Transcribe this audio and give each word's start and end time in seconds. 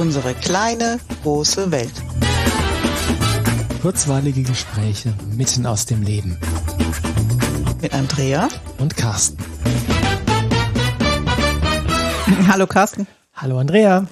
Unsere 0.00 0.32
kleine, 0.32 0.98
große 1.22 1.70
Welt. 1.70 1.92
Kurzweilige 3.82 4.42
Gespräche 4.42 5.12
mitten 5.36 5.66
aus 5.66 5.84
dem 5.84 6.00
Leben. 6.02 6.40
Mit 7.82 7.92
Andrea 7.92 8.48
und 8.78 8.96
Carsten. 8.96 9.36
Hallo 12.48 12.66
Carsten. 12.66 13.06
Hallo 13.34 13.58
Andrea. 13.58 14.06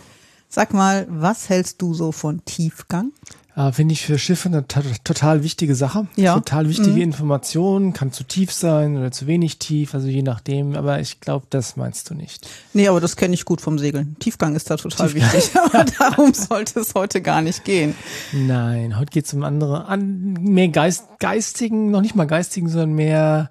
Sag 0.51 0.75
mal, 0.75 1.07
was 1.09 1.49
hältst 1.49 1.81
du 1.81 1.95
so 1.95 2.13
von 2.13 2.45
Tiefgang? 2.45 3.13
Äh, 3.59 3.73
Finde 3.73 3.93
ich 3.93 4.07
für 4.07 4.19
Schiffe 4.21 4.49
eine 4.49 4.65
total 4.69 5.43
wichtige 5.43 5.75
Sache. 5.75 6.07
Ja. 6.15 6.35
Total 6.35 6.69
wichtige 6.69 6.91
Mhm. 6.93 7.03
Information. 7.03 7.93
Kann 7.93 8.13
zu 8.13 8.23
tief 8.23 8.53
sein 8.53 8.97
oder 8.97 9.11
zu 9.11 9.27
wenig 9.27 9.59
tief, 9.59 9.95
also 9.95 10.07
je 10.07 10.23
nachdem. 10.23 10.77
Aber 10.77 11.01
ich 11.01 11.21
glaube, 11.21 11.47
das 11.51 11.77
meinst 11.77 12.09
du 12.09 12.15
nicht. 12.15 12.49
Nee, 12.73 12.87
aber 12.87 13.01
das 13.01 13.17
kenne 13.17 13.35
ich 13.35 13.45
gut 13.45 13.61
vom 13.61 13.77
Segeln. 13.81 14.15
Tiefgang 14.21 14.55
ist 14.55 14.71
da 14.71 14.77
total 14.77 15.13
wichtig. 15.13 15.51
Aber 15.57 15.85
darum 15.85 16.33
sollte 16.35 16.79
es 16.81 16.95
heute 16.95 17.21
gar 17.21 17.43
nicht 17.43 17.65
gehen. 17.65 17.95
Nein, 18.33 18.97
heute 18.97 19.11
geht 19.11 19.27
es 19.27 19.35
um 19.35 19.43
andere, 19.43 19.87
an 19.87 20.35
mehr 20.35 20.69
Geist, 20.69 21.05
geistigen, 21.19 21.91
noch 21.91 22.01
nicht 22.01 22.15
mal 22.15 22.27
geistigen, 22.27 22.69
sondern 22.69 22.93
mehr, 22.93 23.51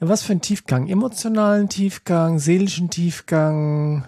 ja, 0.00 0.08
was 0.08 0.22
für 0.22 0.32
ein 0.32 0.40
Tiefgang? 0.40 0.86
Emotionalen 0.86 1.68
Tiefgang, 1.68 2.38
seelischen 2.38 2.90
Tiefgang, 2.90 4.06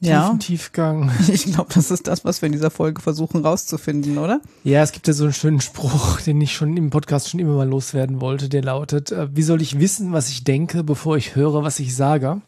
Ja. 0.00 0.24
tiefen 0.24 0.38
Tiefgang. 0.40 1.10
Ich 1.28 1.44
glaube, 1.44 1.70
das 1.74 1.90
ist 1.90 2.06
das, 2.06 2.24
was 2.24 2.40
wir 2.42 2.46
in 2.46 2.52
dieser 2.52 2.70
Folge 2.70 3.00
versuchen 3.02 3.44
rauszufinden, 3.44 4.18
oder? 4.18 4.40
Ja, 4.64 4.82
es 4.82 4.92
gibt 4.92 5.06
ja 5.06 5.12
so 5.12 5.24
einen 5.24 5.32
schönen 5.32 5.60
Spruch, 5.60 6.20
den 6.26 6.40
ich 6.40 6.54
schon 6.54 6.76
im 6.76 6.90
Podcast 6.90 7.28
schon 7.28 7.40
immer 7.40 7.54
mal 7.54 7.68
loswerden 7.68 8.20
wollte, 8.20 8.48
der 8.48 8.62
lautet, 8.62 9.12
äh, 9.12 9.28
wie 9.34 9.42
soll 9.42 9.60
ich 9.62 9.78
wissen, 9.78 10.12
was 10.12 10.28
ich 10.30 10.44
denke, 10.44 10.84
bevor 10.84 11.16
ich 11.16 11.36
höre, 11.36 11.62
was 11.62 11.78
ich 11.80 11.94
sage? 11.94 12.40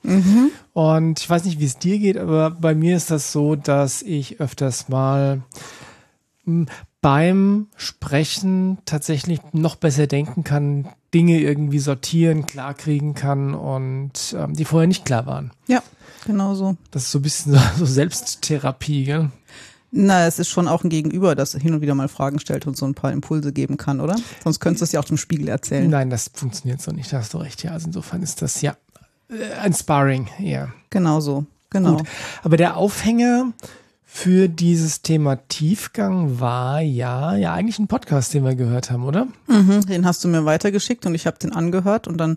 Und 0.73 1.20
ich 1.20 1.28
weiß 1.28 1.45
nicht, 1.45 1.61
wie 1.61 1.65
es 1.66 1.78
dir 1.78 1.98
geht, 1.98 2.16
aber 2.16 2.51
bei 2.51 2.75
mir 2.75 2.97
ist 2.97 3.11
das 3.11 3.33
so, 3.33 3.55
dass 3.56 4.03
ich 4.03 4.41
öfters 4.41 4.89
mal 4.89 5.42
m, 6.47 6.67
beim 7.00 7.67
Sprechen 7.77 8.78
tatsächlich 8.84 9.41
noch 9.53 9.75
besser 9.77 10.06
denken 10.06 10.45
kann, 10.45 10.89
Dinge 11.12 11.41
irgendwie 11.41 11.80
sortieren, 11.80 12.47
klarkriegen 12.47 13.14
kann 13.14 13.55
und 13.55 14.34
ähm, 14.39 14.55
die 14.55 14.64
vorher 14.64 14.86
nicht 14.89 15.05
klar 15.05 15.27
waren. 15.27 15.50
Ja, 15.67 15.83
genau 16.25 16.55
so. 16.55 16.77
Das 16.91 17.05
ist 17.05 17.12
so 17.12 17.19
ein 17.19 17.23
bisschen 17.23 17.59
so, 17.78 17.84
Selbsttherapie, 17.84 19.05
gell? 19.05 19.31
Na, 19.91 20.27
es 20.27 20.39
ist 20.39 20.48
schon 20.48 20.69
auch 20.69 20.84
ein 20.84 20.89
Gegenüber, 20.89 21.34
das 21.34 21.53
hin 21.53 21.75
und 21.75 21.83
wieder 21.83 21.95
mal 21.95 22.09
Fragen 22.09 22.39
stellt 22.39 22.67
und 22.67 22.79
so 22.79 22.87
ein 22.87 22.95
paar 22.95 23.12
Impulse 23.12 23.53
geben 23.53 23.77
kann, 23.77 24.01
oder? 24.01 24.17
Sonst 24.42 24.61
könntest 24.61 24.81
du 24.81 24.84
es 24.84 24.92
ja 24.92 25.01
auch 25.01 25.05
dem 25.05 25.19
Spiegel 25.19 25.48
erzählen. 25.48 25.91
Nein, 25.91 26.09
das 26.09 26.31
funktioniert 26.33 26.81
so 26.81 26.92
nicht, 26.92 27.12
da 27.12 27.19
hast 27.19 27.34
du 27.34 27.39
recht. 27.39 27.62
Ja, 27.62 27.73
also 27.73 27.89
insofern 27.89 28.23
ist 28.23 28.41
das 28.41 28.62
ja 28.62 28.75
äh, 29.29 29.53
ein 29.61 29.75
Sparring, 29.75 30.29
ja. 30.39 30.69
Genau 30.89 31.20
so. 31.20 31.45
Genau. 31.69 31.98
Gut. 31.98 32.09
Aber 32.42 32.57
der 32.57 32.77
Aufhänger 32.79 33.53
für 34.14 34.48
dieses 34.48 35.01
Thema 35.01 35.36
Tiefgang 35.48 36.39
war 36.39 36.81
ja, 36.81 37.34
ja 37.34 37.55
eigentlich 37.55 37.79
ein 37.79 37.89
Podcast, 37.89 38.34
den 38.34 38.45
wir 38.45 38.55
gehört 38.55 38.91
haben, 38.91 39.05
oder? 39.05 39.27
Mhm, 39.47 39.86
den 39.86 40.05
hast 40.05 40.23
du 40.23 40.29
mir 40.29 40.45
weitergeschickt 40.45 41.07
und 41.07 41.14
ich 41.14 41.27
habe 41.27 41.39
den 41.39 41.53
angehört 41.53 42.09
und 42.09 42.19
dann 42.19 42.36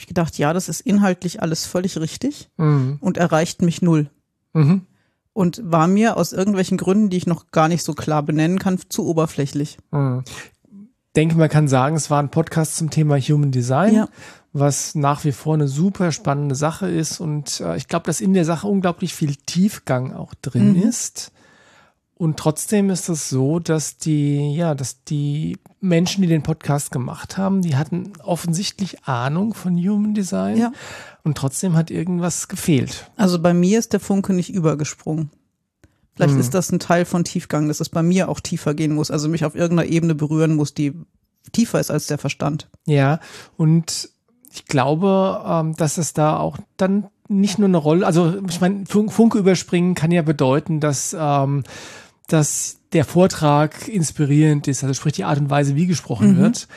ich 0.00 0.06
gedacht, 0.06 0.36
ja, 0.38 0.52
das 0.52 0.68
ist 0.68 0.80
inhaltlich 0.80 1.42
alles 1.42 1.66
völlig 1.66 1.98
richtig 1.98 2.48
Mhm. 2.56 2.98
und 3.00 3.16
erreicht 3.18 3.62
mich 3.62 3.82
null. 3.82 4.10
Mhm. 4.52 4.86
Und 5.32 5.60
war 5.64 5.86
mir 5.86 6.16
aus 6.16 6.32
irgendwelchen 6.32 6.76
Gründen, 6.76 7.08
die 7.10 7.16
ich 7.16 7.26
noch 7.26 7.50
gar 7.52 7.68
nicht 7.68 7.84
so 7.84 7.94
klar 7.94 8.22
benennen 8.22 8.58
kann, 8.58 8.78
zu 8.88 9.06
oberflächlich. 9.06 9.78
Mhm. 9.92 10.24
Denke, 11.16 11.36
man 11.36 11.48
kann 11.48 11.66
sagen, 11.68 11.96
es 11.96 12.10
war 12.10 12.20
ein 12.22 12.30
Podcast 12.30 12.76
zum 12.76 12.90
Thema 12.90 13.18
Human 13.18 13.50
Design, 13.50 13.94
Ja. 13.94 14.08
was 14.52 14.94
nach 14.94 15.24
wie 15.24 15.32
vor 15.32 15.54
eine 15.54 15.66
super 15.68 16.12
spannende 16.12 16.54
Sache 16.54 16.88
ist. 16.88 17.20
Und 17.20 17.60
äh, 17.60 17.76
ich 17.76 17.88
glaube, 17.88 18.06
dass 18.06 18.20
in 18.20 18.32
der 18.34 18.44
Sache 18.44 18.66
unglaublich 18.68 19.14
viel 19.14 19.34
Tiefgang 19.36 20.12
auch 20.14 20.34
drin 20.34 20.74
Mhm. 20.74 20.82
ist. 20.82 21.32
Und 22.20 22.36
trotzdem 22.36 22.90
ist 22.90 23.08
es 23.08 23.30
so, 23.30 23.60
dass 23.60 23.96
die, 23.96 24.54
ja, 24.54 24.74
dass 24.74 25.04
die 25.04 25.56
Menschen, 25.80 26.20
die 26.20 26.28
den 26.28 26.42
Podcast 26.42 26.90
gemacht 26.90 27.38
haben, 27.38 27.62
die 27.62 27.76
hatten 27.76 28.12
offensichtlich 28.22 29.04
Ahnung 29.04 29.54
von 29.54 29.74
Human 29.78 30.12
Design. 30.12 30.58
Ja. 30.58 30.70
Und 31.24 31.38
trotzdem 31.38 31.76
hat 31.76 31.90
irgendwas 31.90 32.48
gefehlt. 32.48 33.10
Also 33.16 33.38
bei 33.40 33.54
mir 33.54 33.78
ist 33.78 33.94
der 33.94 34.00
Funke 34.00 34.34
nicht 34.34 34.50
übergesprungen. 34.52 35.30
Vielleicht 36.14 36.34
Mhm. 36.34 36.40
ist 36.40 36.52
das 36.52 36.70
ein 36.70 36.78
Teil 36.78 37.06
von 37.06 37.24
Tiefgang, 37.24 37.68
dass 37.68 37.80
es 37.80 37.88
bei 37.88 38.02
mir 38.02 38.28
auch 38.28 38.40
tiefer 38.40 38.74
gehen 38.74 38.94
muss, 38.94 39.10
also 39.10 39.26
mich 39.30 39.46
auf 39.46 39.54
irgendeiner 39.54 39.88
Ebene 39.88 40.14
berühren 40.14 40.56
muss, 40.56 40.74
die 40.74 40.92
tiefer 41.52 41.80
ist 41.80 41.90
als 41.90 42.06
der 42.06 42.18
Verstand. 42.18 42.68
Ja, 42.84 43.20
und 43.56 44.10
ich 44.52 44.66
glaube, 44.66 45.42
ähm, 45.46 45.74
dass 45.74 45.96
es 45.96 46.12
da 46.12 46.36
auch 46.36 46.58
dann 46.76 47.06
nicht 47.28 47.58
nur 47.58 47.68
eine 47.68 47.78
Rolle, 47.78 48.04
also 48.04 48.34
ich 48.46 48.60
meine, 48.60 48.84
Fun- 48.84 49.08
Funke 49.08 49.38
überspringen 49.38 49.94
kann 49.94 50.10
ja 50.10 50.20
bedeuten, 50.20 50.80
dass, 50.80 51.16
ähm, 51.18 51.62
dass 52.32 52.78
der 52.92 53.04
Vortrag 53.04 53.88
inspirierend 53.88 54.68
ist, 54.68 54.82
also 54.82 54.94
sprich 54.94 55.14
die 55.14 55.24
Art 55.24 55.38
und 55.38 55.50
Weise, 55.50 55.76
wie 55.76 55.86
gesprochen 55.86 56.36
wird. 56.36 56.68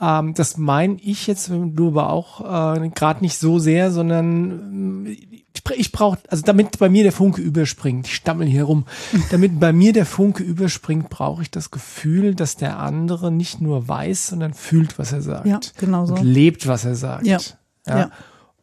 Ähm, 0.00 0.32
das 0.34 0.56
meine 0.56 0.96
ich 1.00 1.26
jetzt, 1.26 1.50
du 1.50 1.88
aber 1.88 2.10
auch 2.10 2.40
äh, 2.76 2.88
gerade 2.88 3.20
nicht 3.20 3.38
so 3.38 3.58
sehr, 3.58 3.90
sondern 3.90 5.06
äh, 5.06 5.10
ich, 5.10 5.62
ich 5.76 5.92
brauche, 5.92 6.18
also 6.28 6.42
damit 6.42 6.78
bei 6.78 6.88
mir 6.88 7.02
der 7.02 7.12
Funke 7.12 7.42
überspringt, 7.42 8.06
ich 8.06 8.14
stammel 8.14 8.46
hier 8.46 8.64
rum, 8.64 8.86
damit 9.30 9.60
bei 9.60 9.72
mir 9.72 9.92
der 9.92 10.06
Funke 10.06 10.42
überspringt, 10.42 11.10
brauche 11.10 11.42
ich 11.42 11.50
das 11.50 11.70
Gefühl, 11.70 12.34
dass 12.34 12.56
der 12.56 12.78
andere 12.78 13.30
nicht 13.30 13.60
nur 13.60 13.88
weiß, 13.88 14.28
sondern 14.28 14.54
fühlt, 14.54 14.98
was 14.98 15.12
er 15.12 15.20
sagt. 15.20 15.46
Ja, 15.46 15.60
genau 15.76 16.06
so. 16.06 16.14
Und 16.14 16.24
lebt, 16.24 16.66
was 16.66 16.84
er 16.84 16.94
sagt. 16.94 17.26
Ja. 17.26 17.38
Ja. 17.86 18.10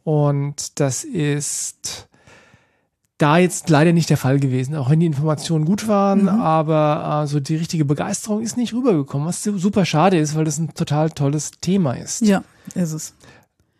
Und 0.03 0.79
das 0.79 1.03
ist 1.03 2.06
da 3.17 3.37
jetzt 3.39 3.69
leider 3.69 3.93
nicht 3.93 4.09
der 4.11 4.17
Fall 4.17 4.39
gewesen, 4.39 4.75
auch 4.75 4.89
wenn 4.91 4.99
die 4.99 5.05
Informationen 5.07 5.65
gut 5.65 5.87
waren, 5.87 6.23
Mhm. 6.23 6.27
aber 6.29 7.23
äh, 7.23 7.27
so 7.27 7.39
die 7.39 7.55
richtige 7.55 7.83
Begeisterung 7.85 8.41
ist 8.43 8.57
nicht 8.57 8.73
rübergekommen, 8.73 9.27
was 9.27 9.41
super 9.43 9.85
schade 9.85 10.17
ist, 10.19 10.35
weil 10.35 10.45
das 10.45 10.59
ein 10.59 10.73
total 10.75 11.09
tolles 11.09 11.51
Thema 11.59 11.93
ist. 11.93 12.21
Ja, 12.21 12.43
ist 12.75 12.91
es. 12.93 13.13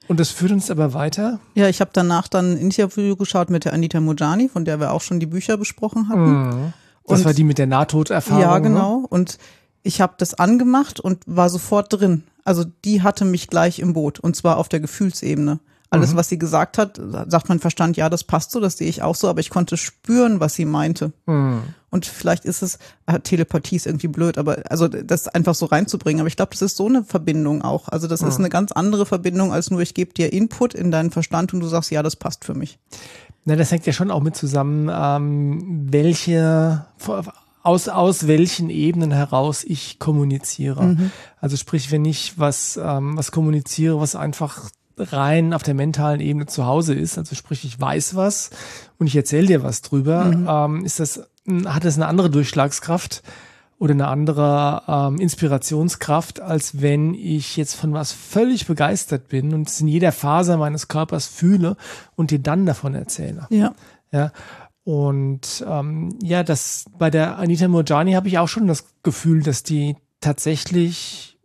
Und 0.08 0.20
das 0.20 0.30
führt 0.32 0.52
uns 0.54 0.72
aber 0.72 0.94
weiter. 0.94 1.40
Ja, 1.54 1.68
ich 1.68 1.82
habe 1.82 1.92
danach 1.94 2.28
dann 2.30 2.54
ein 2.54 2.58
Interview 2.58 3.16
geschaut 3.16 3.50
mit 3.50 3.66
der 3.66 3.74
Anita 3.74 4.00
Mojani, 4.00 4.48
von 4.50 4.66
der 4.66 4.80
wir 4.80 4.92
auch 4.92 5.02
schon 5.02 5.20
die 5.20 5.26
Bücher 5.26 5.58
besprochen 5.58 6.08
hatten. 6.10 6.48
Mhm. 6.48 6.74
Das 7.06 7.20
Und- 7.20 7.26
war 7.26 7.34
die 7.34 7.44
mit 7.44 7.58
der 7.58 7.68
Nahtoderfahrung. 7.68 8.42
Ja, 8.42 8.56
Ne? 8.58 8.62
genau. 8.70 9.06
Und 9.10 9.38
ich 9.84 10.02
habe 10.02 10.14
das 10.18 10.34
angemacht 10.34 11.00
und 11.00 11.20
war 11.28 11.50
sofort 11.50 11.94
drin. 11.94 12.24
Also 12.44 12.64
die 12.86 13.02
hatte 13.04 13.24
mich 13.26 13.50
gleich 13.50 13.80
im 13.80 13.94
Boot 13.94 14.20
und 14.20 14.36
zwar 14.36 14.58
auf 14.58 14.70
der 14.70 14.80
Gefühlsebene. 14.80 15.60
Alles, 15.90 16.12
Mhm. 16.14 16.18
was 16.18 16.28
sie 16.30 16.38
gesagt 16.38 16.78
hat, 16.78 17.00
sagt 17.28 17.48
mein 17.50 17.60
Verstand, 17.60 17.96
ja, 17.96 18.10
das 18.10 18.24
passt 18.26 18.52
so, 18.52 18.60
das 18.60 18.78
sehe 18.78 18.90
ich 18.90 19.02
auch 19.04 19.16
so, 19.16 19.30
aber 19.30 19.40
ich 19.40 19.50
konnte 19.50 19.78
spüren, 19.78 20.40
was 20.42 20.54
sie 20.56 20.66
meinte. 20.66 21.14
Mhm. 21.26 21.62
Und 21.90 22.06
vielleicht 22.06 22.44
ist 22.44 22.62
es, 22.62 22.78
äh, 23.06 23.20
Telepathie 23.22 23.78
ist 23.78 23.88
irgendwie 23.88 24.10
blöd, 24.10 24.38
aber 24.38 24.64
also 24.70 24.90
das 24.90 25.30
einfach 25.30 25.56
so 25.56 25.66
reinzubringen. 25.68 26.20
Aber 26.20 26.28
ich 26.28 26.36
glaube, 26.36 26.52
das 26.52 26.62
ist 26.62 26.76
so 26.78 26.88
eine 26.88 27.04
Verbindung 27.06 27.62
auch. 27.62 27.88
Also 27.88 28.08
das 28.08 28.22
Mhm. 28.22 28.28
ist 28.28 28.38
eine 28.40 28.50
ganz 28.50 28.74
andere 28.74 29.06
Verbindung 29.06 29.54
als 29.54 29.72
nur, 29.72 29.80
ich 29.80 29.94
gebe 29.94 30.14
dir 30.14 30.34
Input 30.34 30.74
in 30.74 30.92
deinen 30.92 31.12
Verstand 31.12 31.54
und 31.54 31.62
du 31.62 31.68
sagst, 31.68 31.90
ja, 31.92 32.04
das 32.04 32.18
passt 32.18 32.44
für 32.44 32.54
mich. 32.54 32.80
Na, 33.46 33.56
das 33.56 33.72
hängt 33.72 33.86
ja 33.86 33.94
schon 33.94 34.12
auch 34.12 34.22
mit 34.22 34.36
zusammen, 34.36 34.90
ähm, 34.94 35.88
welche 35.90 36.86
aus, 37.64 37.88
aus 37.88 38.28
welchen 38.28 38.70
Ebenen 38.70 39.12
heraus 39.12 39.64
ich 39.64 40.00
kommuniziere. 40.00 40.98
Also 41.40 41.56
sprich, 41.56 41.92
wenn 41.92 42.04
ich 42.06 42.38
was, 42.38 42.78
ähm, 42.82 43.18
was 43.18 43.32
kommuniziere, 43.32 44.00
was 44.02 44.16
einfach 44.16 44.70
rein 44.98 45.54
auf 45.54 45.64
der 45.64 45.74
mentalen 45.74 46.20
Ebene 46.20 46.46
zu 46.46 46.66
Hause 46.66 46.94
ist, 46.94 47.18
also 47.18 47.36
sprich, 47.36 47.64
ich 47.66 47.80
weiß 47.80 48.16
was 48.16 48.50
und 48.98 49.08
ich 49.08 49.16
erzähle 49.16 49.48
dir 49.48 49.64
was 49.64 49.82
drüber, 49.82 50.32
ähm, 50.68 50.86
ist 50.86 51.00
das, 51.00 51.24
hat 51.66 51.86
das 51.86 51.96
eine 51.96 52.08
andere 52.08 52.30
Durchschlagskraft 52.30 53.24
oder 53.80 53.94
eine 53.94 54.08
andere 54.08 54.82
ähm, 54.88 55.20
Inspirationskraft, 55.20 56.40
als 56.42 56.82
wenn 56.82 57.14
ich 57.14 57.58
jetzt 57.58 57.76
von 57.76 57.94
was 57.94 58.12
völlig 58.12 58.66
begeistert 58.66 59.28
bin 59.28 59.54
und 59.54 59.70
es 59.70 59.80
in 59.82 59.88
jeder 59.88 60.12
Faser 60.12 60.58
meines 60.58 60.88
Körpers 60.88 61.28
fühle 61.28 61.78
und 62.16 62.32
dir 62.32 62.40
dann 62.40 62.66
davon 62.66 62.96
erzähle. 62.96 63.46
Ja. 63.50 63.74
Ja. 64.12 64.32
Und 64.84 65.66
ähm, 65.68 66.18
ja, 66.24 66.44
das 66.44 66.86
bei 66.98 67.10
der 67.10 67.38
Anita 67.38 67.68
Mojani 67.68 68.14
habe 68.14 68.30
ich 68.30 68.40
auch 68.40 68.48
schon 68.48 68.68
das 68.68 68.86
Gefühl, 69.04 69.44
dass 69.44 69.62
die 69.64 69.96
tatsächlich 70.22 71.37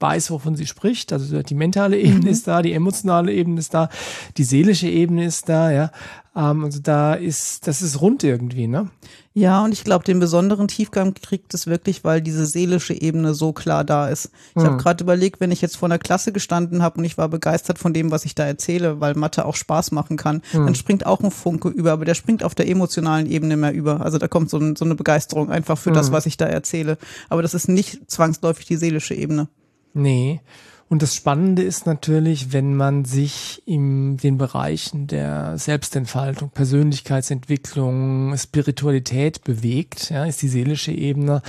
weiß, 0.00 0.30
wovon 0.30 0.54
sie 0.54 0.66
spricht. 0.66 1.12
Also 1.12 1.42
die 1.42 1.54
mentale 1.54 1.98
Ebene 1.98 2.30
ist 2.30 2.46
da, 2.46 2.62
die 2.62 2.72
emotionale 2.72 3.32
Ebene 3.32 3.58
ist 3.58 3.74
da, 3.74 3.88
die 4.36 4.44
seelische 4.44 4.88
Ebene 4.88 5.24
ist 5.24 5.48
da, 5.48 5.70
ja. 5.70 5.90
Ähm, 6.36 6.64
also 6.64 6.78
da 6.80 7.14
ist, 7.14 7.66
das 7.66 7.82
ist 7.82 8.00
rund 8.00 8.22
irgendwie, 8.22 8.68
ne? 8.68 8.90
Ja, 9.34 9.64
und 9.64 9.72
ich 9.72 9.84
glaube, 9.84 10.04
den 10.04 10.18
besonderen 10.18 10.66
Tiefgang 10.66 11.14
kriegt 11.14 11.54
es 11.54 11.68
wirklich, 11.68 12.02
weil 12.02 12.20
diese 12.20 12.44
seelische 12.44 12.92
Ebene 12.92 13.34
so 13.34 13.52
klar 13.52 13.84
da 13.84 14.08
ist. 14.08 14.32
Ich 14.56 14.64
habe 14.64 14.78
gerade 14.78 15.04
überlegt, 15.04 15.40
wenn 15.40 15.52
ich 15.52 15.60
jetzt 15.60 15.76
vor 15.76 15.86
einer 15.86 15.98
Klasse 15.98 16.32
gestanden 16.32 16.82
habe 16.82 16.98
und 16.98 17.04
ich 17.04 17.18
war 17.18 17.28
begeistert 17.28 17.78
von 17.78 17.92
dem, 17.92 18.10
was 18.10 18.24
ich 18.24 18.34
da 18.34 18.44
erzähle, 18.44 19.00
weil 19.00 19.14
Mathe 19.14 19.44
auch 19.44 19.54
Spaß 19.54 19.92
machen 19.92 20.16
kann, 20.16 20.42
dann 20.52 20.74
springt 20.74 21.06
auch 21.06 21.20
ein 21.20 21.30
Funke 21.30 21.68
über, 21.68 21.92
aber 21.92 22.04
der 22.04 22.14
springt 22.14 22.42
auf 22.42 22.56
der 22.56 22.68
emotionalen 22.68 23.30
Ebene 23.30 23.56
mehr 23.56 23.72
über. 23.72 24.00
Also 24.00 24.18
da 24.18 24.26
kommt 24.26 24.50
so, 24.50 24.58
ein, 24.58 24.74
so 24.74 24.84
eine 24.84 24.96
Begeisterung 24.96 25.50
einfach 25.50 25.78
für 25.78 25.92
das, 25.92 26.10
was 26.10 26.26
ich 26.26 26.36
da 26.36 26.46
erzähle. 26.46 26.98
Aber 27.28 27.42
das 27.42 27.54
ist 27.54 27.68
nicht 27.68 28.10
zwangsläufig 28.10 28.66
die 28.66 28.76
seelische 28.76 29.14
Ebene. 29.14 29.46
Nee. 29.94 30.40
Und 30.88 31.02
das 31.02 31.14
Spannende 31.14 31.62
ist 31.62 31.84
natürlich, 31.84 32.52
wenn 32.52 32.74
man 32.74 33.04
sich 33.04 33.62
in 33.66 34.16
den 34.16 34.38
Bereichen 34.38 35.06
der 35.06 35.58
Selbstentfaltung, 35.58 36.48
Persönlichkeitsentwicklung, 36.50 38.34
Spiritualität 38.38 39.44
bewegt, 39.44 40.10
ja, 40.10 40.24
ist 40.24 40.40
die 40.40 40.48
seelische 40.48 40.92
Ebene 40.92 41.42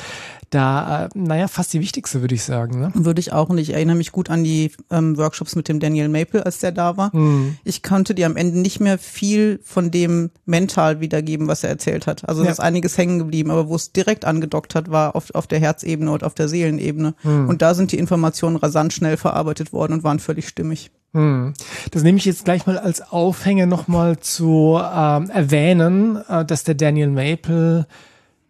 da, 0.49 1.05
äh, 1.05 1.09
naja, 1.13 1.47
fast 1.47 1.73
die 1.73 1.79
wichtigste, 1.79 2.21
würde 2.21 2.35
ich 2.35 2.43
sagen. 2.43 2.79
Ne? 2.79 2.91
Würde 2.95 3.19
ich 3.19 3.33
auch. 3.33 3.49
Und 3.49 3.59
ich 3.59 3.73
erinnere 3.73 3.95
mich 3.95 4.11
gut 4.11 4.29
an 4.29 4.43
die 4.43 4.71
ähm, 4.89 5.15
Workshops 5.17 5.55
mit 5.55 5.67
dem 5.67 5.79
Daniel 5.79 6.09
Maple, 6.09 6.43
als 6.45 6.59
der 6.59 6.71
da 6.71 6.97
war. 6.97 7.15
Mhm. 7.15 7.57
Ich 7.63 7.83
konnte 7.83 8.15
dir 8.15 8.25
am 8.25 8.35
Ende 8.35 8.57
nicht 8.57 8.79
mehr 8.79 8.97
viel 8.97 9.59
von 9.63 9.91
dem 9.91 10.31
mental 10.45 11.01
wiedergeben, 11.01 11.47
was 11.47 11.63
er 11.63 11.69
erzählt 11.69 12.07
hat. 12.07 12.27
Also 12.27 12.43
ja. 12.43 12.49
ist 12.49 12.59
einiges 12.59 12.97
hängen 12.97 13.19
geblieben, 13.19 13.51
aber 13.51 13.69
wo 13.69 13.75
es 13.75 13.91
direkt 13.91 14.25
angedockt 14.25 14.73
hat, 14.73 14.89
war 14.89 15.15
auf, 15.15 15.33
auf 15.35 15.45
der 15.45 15.59
Herzebene 15.59 16.11
und 16.11 16.23
auf 16.23 16.33
der 16.33 16.47
Seelenebene. 16.47 17.13
Mhm. 17.23 17.47
Und 17.47 17.61
da 17.61 17.75
sind 17.75 17.91
die 17.91 17.99
Informationen 17.99 18.55
rasant 18.55 18.91
schnell 18.91 19.17
verarbeitet 19.17 19.28
worden 19.73 19.93
und 19.93 20.03
waren 20.03 20.19
völlig 20.19 20.47
stimmig. 20.47 20.91
Hm. 21.13 21.53
Das 21.91 22.03
nehme 22.03 22.17
ich 22.17 22.25
jetzt 22.25 22.45
gleich 22.45 22.67
mal 22.67 22.77
als 22.77 23.01
Aufhänger 23.01 23.65
nochmal 23.65 24.19
zu 24.19 24.79
ähm, 24.79 25.29
erwähnen, 25.29 26.17
äh, 26.27 26.45
dass 26.45 26.63
der 26.63 26.75
Daniel 26.75 27.09
Maple 27.09 27.87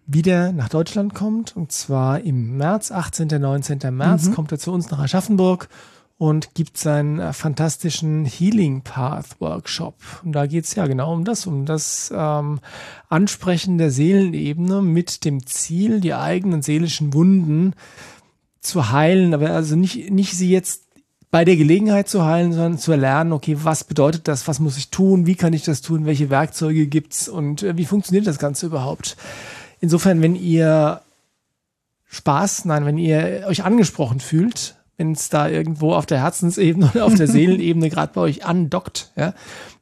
wieder 0.06 0.52
nach 0.52 0.70
Deutschland 0.70 1.14
kommt. 1.14 1.56
Und 1.56 1.72
zwar 1.72 2.20
im 2.22 2.58
März, 2.58 2.92
18. 2.92 3.28
19. 3.28 3.80
März, 3.96 4.26
mhm. 4.26 4.34
kommt 4.34 4.52
er 4.52 4.60
zu 4.60 4.74
uns 4.74 4.92
nach 4.92 5.00
Aschaffenburg 5.00 5.70
und 6.20 6.54
gibt 6.54 6.78
seinen 6.78 7.20
äh, 7.20 7.32
fantastischen 7.32 8.26
Healing 8.26 8.82
Path 8.82 9.40
Workshop. 9.40 9.96
Und 10.26 10.34
da 10.34 10.48
geht's 10.48 10.76
ja 10.76 10.86
genau 10.86 11.14
um 11.14 11.24
das, 11.24 11.48
um 11.48 11.66
das 11.66 12.12
ähm, 12.14 12.60
Ansprechen 13.08 13.78
der 13.78 13.90
Seelenebene 13.90 14.82
mit 14.82 15.24
dem 15.24 15.46
Ziel, 15.46 16.02
die 16.02 16.14
eigenen 16.14 16.62
seelischen 16.62 17.14
Wunden 17.14 17.74
zu 18.62 18.92
heilen, 18.92 19.34
aber 19.34 19.52
also 19.52 19.76
nicht, 19.76 20.12
nicht 20.12 20.34
sie 20.34 20.50
jetzt 20.50 20.84
bei 21.32 21.46
der 21.46 21.56
Gelegenheit 21.56 22.10
zu 22.10 22.26
heilen, 22.26 22.54
sondern 22.54 22.78
zu 22.80 22.92
erlernen, 22.92 23.34
okay, 23.34 23.58
was 23.62 23.84
bedeutet 23.84 24.28
das, 24.28 24.48
was 24.48 24.60
muss 24.60 24.78
ich 24.78 24.90
tun, 24.90 25.26
wie 25.26 25.36
kann 25.36 25.54
ich 25.54 25.64
das 25.64 25.82
tun, 25.82 26.06
welche 26.06 26.30
Werkzeuge 26.30 26.88
gibt's 26.88 27.30
und 27.30 27.64
äh, 27.64 27.78
wie 27.78 27.86
funktioniert 27.86 28.26
das 28.26 28.40
Ganze 28.40 28.66
überhaupt. 28.66 29.16
Insofern, 29.80 30.22
wenn 30.22 30.36
ihr 30.36 31.02
Spaß, 32.08 32.66
nein, 32.66 32.86
wenn 32.86 32.98
ihr 32.98 33.46
euch 33.48 33.64
angesprochen 33.64 34.20
fühlt, 34.20 34.76
wenn 34.98 35.12
es 35.12 35.30
da 35.30 35.48
irgendwo 35.48 35.94
auf 35.94 36.08
der 36.08 36.22
Herzensebene 36.22 36.90
oder 36.94 37.06
auf 37.06 37.14
der 37.14 37.28
Seelenebene 37.30 37.90
gerade 37.90 38.12
bei 38.14 38.22
euch 38.22 38.46
andockt, 38.46 39.12
ja, 39.16 39.34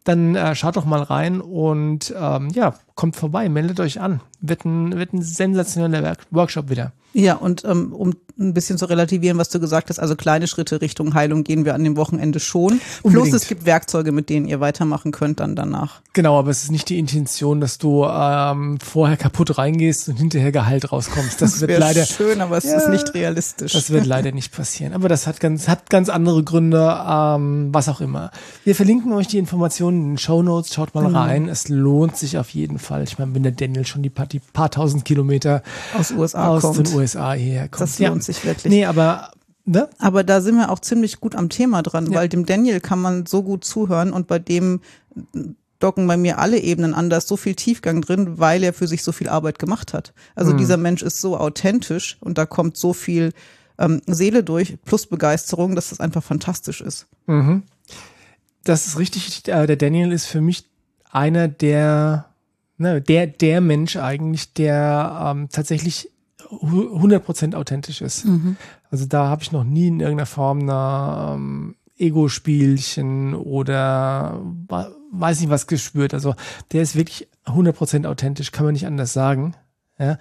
dann 0.08 0.36
äh, 0.36 0.56
schaut 0.56 0.78
doch 0.78 0.86
mal 0.86 1.02
rein 1.02 1.42
und 1.42 2.14
ähm, 2.18 2.50
ja, 2.50 2.76
kommt 2.96 3.16
vorbei, 3.16 3.50
meldet 3.50 3.80
euch 3.80 4.00
an. 4.00 4.22
Wird 4.42 4.66
ein, 4.66 4.98
wird 4.98 5.14
ein 5.14 5.22
sensationeller 5.22 6.18
Workshop 6.32 6.70
wieder. 6.70 6.94
Ja, 7.14 7.36
und 7.36 7.64
ähm, 7.66 7.94
um 7.94 8.14
ein 8.40 8.54
bisschen 8.54 8.78
zu 8.78 8.86
relativieren, 8.86 9.40
was 9.40 9.50
du 9.50 9.60
gesagt 9.60 9.90
hast, 9.90 9.98
also 9.98 10.16
kleine 10.16 10.46
Schritte 10.46 10.82
Richtung 10.82 11.16
Heilung 11.16 11.44
gehen 11.44 11.66
wir 11.66 11.74
an 11.74 11.84
dem 11.84 11.98
Wochenende 11.98 12.40
schon. 12.40 12.80
Unbedingt. 13.02 13.32
Plus 13.32 13.42
es 13.42 13.48
gibt 13.48 13.66
Werkzeuge, 13.66 14.12
mit 14.12 14.30
denen 14.30 14.48
ihr 14.48 14.60
weitermachen 14.60 15.12
könnt 15.12 15.40
dann 15.40 15.56
danach. 15.56 16.02
Genau, 16.14 16.38
aber 16.38 16.52
es 16.52 16.64
ist 16.64 16.72
nicht 16.72 16.90
die 16.90 17.00
Intention, 17.00 17.60
dass 17.60 17.80
du 17.80 18.06
ähm, 18.06 18.78
vorher 18.80 19.18
kaputt 19.18 19.58
reingehst 19.58 20.10
und 20.10 20.18
hinterher 20.18 20.52
geheilt 20.52 20.92
rauskommst. 20.92 21.42
Das, 21.42 21.54
das 21.54 21.62
wird 21.62 21.80
leider 21.80 22.06
schön, 22.06 22.42
aber 22.42 22.58
es 22.58 22.66
ja, 22.66 22.78
ist 22.78 22.90
nicht 22.90 23.14
realistisch. 23.16 23.74
Das 23.74 23.90
wird 23.90 24.06
leider 24.06 24.32
nicht 24.32 24.52
passieren. 24.52 24.94
Aber 24.94 25.10
das 25.10 25.26
hat 25.26 25.40
ganz 25.40 25.68
hat 25.68 25.90
ganz 25.90 26.10
andere 26.10 26.44
Gründe, 26.44 27.00
ähm, 27.10 27.70
was 27.72 27.90
auch 27.90 28.02
immer. 28.02 28.30
Wir 28.64 28.76
verlinken 28.76 29.12
euch 29.14 29.28
die 29.28 29.40
Informationen 29.40 29.97
in 30.02 30.10
den 30.12 30.18
Show 30.18 30.42
Notes. 30.44 30.74
Schaut 30.74 30.96
mal 30.96 31.06
genau. 31.06 31.20
rein. 31.20 31.48
Es 31.48 31.70
lohnt 31.70 32.18
sich 32.18 32.38
auf 32.38 32.50
jeden 32.50 32.80
Fall. 32.80 33.04
Ich 33.04 33.18
meine, 33.20 33.34
wenn 33.36 33.44
der 33.44 33.52
Daniel 33.52 33.86
schon 33.86 34.04
die 34.04 34.10
paar, 34.10 34.26
die 34.28 34.40
paar 34.40 34.72
tausend 34.72 35.06
Kilometer 35.06 35.64
aus 35.98 36.12
USA 36.12 36.48
aus 36.48 36.62
kommt. 36.62 36.88
den 36.88 36.96
USA 36.96 37.34
hierher 37.34 37.70
kommt. 37.70 37.82
Das 37.82 38.00
lohnt 38.00 38.16
ja. 38.16 38.22
sich 38.22 38.46
wirklich. 38.46 38.72
Nee, 38.72 38.86
aber 38.86 39.32
Ne? 39.70 39.90
Aber 40.00 40.24
da 40.24 40.40
sind 40.40 40.56
wir 40.56 40.72
auch 40.72 40.80
ziemlich 40.80 41.20
gut 41.20 41.36
am 41.36 41.50
Thema 41.50 41.82
dran, 41.82 42.10
ja. 42.10 42.18
weil 42.18 42.30
dem 42.30 42.46
Daniel 42.46 42.80
kann 42.80 43.02
man 43.02 43.26
so 43.26 43.44
gut 43.44 43.66
zuhören 43.66 44.14
und 44.14 44.26
bei 44.26 44.40
dem 44.40 44.80
docken 45.80 46.08
bei 46.08 46.16
mir 46.16 46.40
alle 46.40 46.60
Ebenen 46.60 46.94
an, 46.94 47.10
da 47.10 47.18
ist 47.18 47.28
so 47.28 47.36
viel 47.36 47.54
Tiefgang 47.54 48.02
drin, 48.02 48.40
weil 48.40 48.64
er 48.64 48.72
für 48.72 48.88
sich 48.88 49.04
so 49.04 49.12
viel 49.12 49.28
Arbeit 49.28 49.60
gemacht 49.60 49.94
hat. 49.94 50.14
Also 50.36 50.54
mhm. 50.54 50.58
dieser 50.58 50.78
Mensch 50.78 51.02
ist 51.02 51.20
so 51.20 51.38
authentisch 51.38 52.18
und 52.22 52.38
da 52.38 52.46
kommt 52.46 52.78
so 52.78 52.94
viel 52.94 53.34
ähm, 53.78 54.02
Seele 54.08 54.44
durch, 54.44 54.78
plus 54.86 55.06
Begeisterung, 55.08 55.76
dass 55.76 55.90
das 55.90 56.00
einfach 56.00 56.24
fantastisch 56.24 56.80
ist. 56.80 57.08
Mhm. 57.28 57.64
Das 58.68 58.86
ist 58.86 59.00
richtig. 59.00 59.48
Äh, 59.48 59.66
der 59.66 59.78
Daniel 59.78 60.12
ist 60.12 60.26
für 60.26 60.42
mich 60.42 60.66
einer 61.10 61.48
der, 61.48 62.26
ne, 62.78 63.02
der, 63.02 63.28
der 63.28 63.62
Mensch 63.62 63.96
eigentlich, 63.96 64.54
der 64.54 65.34
ähm, 65.36 65.48
tatsächlich 65.50 66.10
100% 66.50 67.56
authentisch 67.56 68.02
ist. 68.02 68.26
Mhm. 68.26 68.58
Also 68.90 69.06
da 69.06 69.28
habe 69.28 69.44
ich 69.44 69.52
noch 69.52 69.64
nie 69.64 69.88
in 69.88 70.00
irgendeiner 70.00 70.26
Form 70.26 70.62
eine 70.62 71.36
ähm, 71.36 71.76
Ego-Spielchen 71.98 73.34
oder 73.34 74.42
weiß 75.12 75.40
nicht 75.40 75.50
was 75.50 75.68
gespürt. 75.68 76.14
Also 76.14 76.36
der 76.72 76.82
ist 76.82 76.96
wirklich 76.96 77.28
100% 77.46 78.06
authentisch, 78.06 78.52
kann 78.52 78.66
man 78.66 78.74
nicht 78.74 78.86
anders 78.86 79.14
sagen. 79.14 79.56
Ja. 79.98 80.18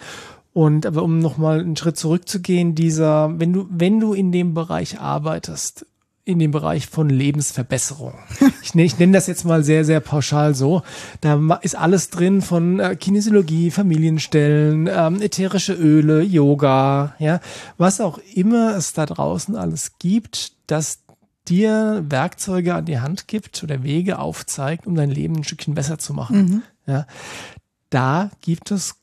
Und 0.52 0.86
aber 0.86 1.02
um 1.02 1.18
nochmal 1.18 1.60
einen 1.60 1.76
Schritt 1.76 1.98
zurückzugehen, 1.98 2.74
dieser, 2.74 3.38
wenn 3.38 3.52
du, 3.52 3.66
wenn 3.70 4.00
du 4.00 4.14
in 4.14 4.32
dem 4.32 4.54
Bereich 4.54 5.00
arbeitest, 5.00 5.86
in 6.26 6.40
dem 6.40 6.50
Bereich 6.50 6.88
von 6.88 7.08
Lebensverbesserung. 7.08 8.14
Ich, 8.66 8.74
ne, 8.74 8.82
ich 8.82 8.98
nenne 8.98 9.12
das 9.12 9.28
jetzt 9.28 9.44
mal 9.44 9.62
sehr, 9.62 9.84
sehr 9.84 10.00
pauschal 10.00 10.56
so. 10.56 10.82
Da 11.20 11.38
ist 11.62 11.76
alles 11.76 12.10
drin 12.10 12.42
von 12.42 12.80
äh, 12.80 12.96
Kinesiologie, 12.96 13.70
Familienstellen, 13.70 14.90
ähm, 14.92 15.22
ätherische 15.22 15.72
Öle, 15.72 16.22
Yoga, 16.22 17.14
ja, 17.20 17.38
was 17.78 18.00
auch 18.00 18.18
immer 18.34 18.76
es 18.76 18.92
da 18.92 19.06
draußen 19.06 19.54
alles 19.54 20.00
gibt, 20.00 20.54
das 20.66 20.98
dir 21.46 22.04
Werkzeuge 22.08 22.74
an 22.74 22.86
die 22.86 22.98
Hand 22.98 23.28
gibt 23.28 23.62
oder 23.62 23.84
Wege 23.84 24.18
aufzeigt, 24.18 24.88
um 24.88 24.96
dein 24.96 25.10
Leben 25.10 25.36
ein 25.36 25.44
Stückchen 25.44 25.76
besser 25.76 25.98
zu 25.98 26.12
machen. 26.12 26.36
Mhm. 26.36 26.62
Ja, 26.88 27.06
da 27.88 28.30
gibt 28.40 28.72
es 28.72 28.96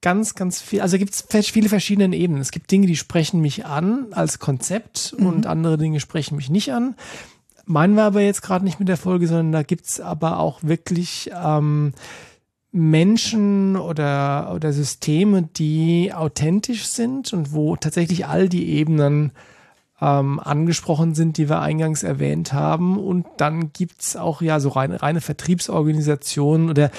ganz, 0.00 0.34
ganz 0.34 0.60
viel, 0.60 0.80
also 0.80 0.98
gibt 0.98 1.14
es 1.14 1.48
viele 1.48 1.68
verschiedene 1.68 2.16
Ebenen. 2.16 2.40
Es 2.40 2.50
gibt 2.50 2.70
Dinge, 2.70 2.86
die 2.86 2.96
sprechen 2.96 3.40
mich 3.40 3.66
an 3.66 4.06
als 4.12 4.38
Konzept 4.38 5.14
mhm. 5.18 5.26
und 5.26 5.46
andere 5.46 5.78
Dinge 5.78 6.00
sprechen 6.00 6.36
mich 6.36 6.50
nicht 6.50 6.72
an. 6.72 6.94
Meinen 7.64 7.94
wir 7.94 8.04
aber 8.04 8.22
jetzt 8.22 8.42
gerade 8.42 8.64
nicht 8.64 8.78
mit 8.78 8.88
der 8.88 8.96
Folge, 8.96 9.26
sondern 9.26 9.52
da 9.52 9.62
gibt's 9.62 10.00
aber 10.00 10.38
auch 10.38 10.62
wirklich 10.62 11.30
ähm, 11.34 11.92
Menschen 12.70 13.76
oder, 13.76 14.52
oder 14.54 14.72
Systeme, 14.72 15.42
die 15.42 16.12
authentisch 16.14 16.86
sind 16.86 17.32
und 17.32 17.52
wo 17.52 17.76
tatsächlich 17.76 18.26
all 18.26 18.48
die 18.48 18.68
Ebenen 18.70 19.32
ähm, 20.00 20.38
angesprochen 20.38 21.14
sind, 21.14 21.36
die 21.38 21.48
wir 21.48 21.60
eingangs 21.60 22.02
erwähnt 22.02 22.52
haben. 22.52 22.98
Und 22.98 23.26
dann 23.36 23.72
gibt's 23.72 24.16
auch 24.16 24.40
ja 24.42 24.60
so 24.60 24.70
reine, 24.70 25.02
reine 25.02 25.20
Vertriebsorganisationen 25.20 26.70
oder 26.70 26.90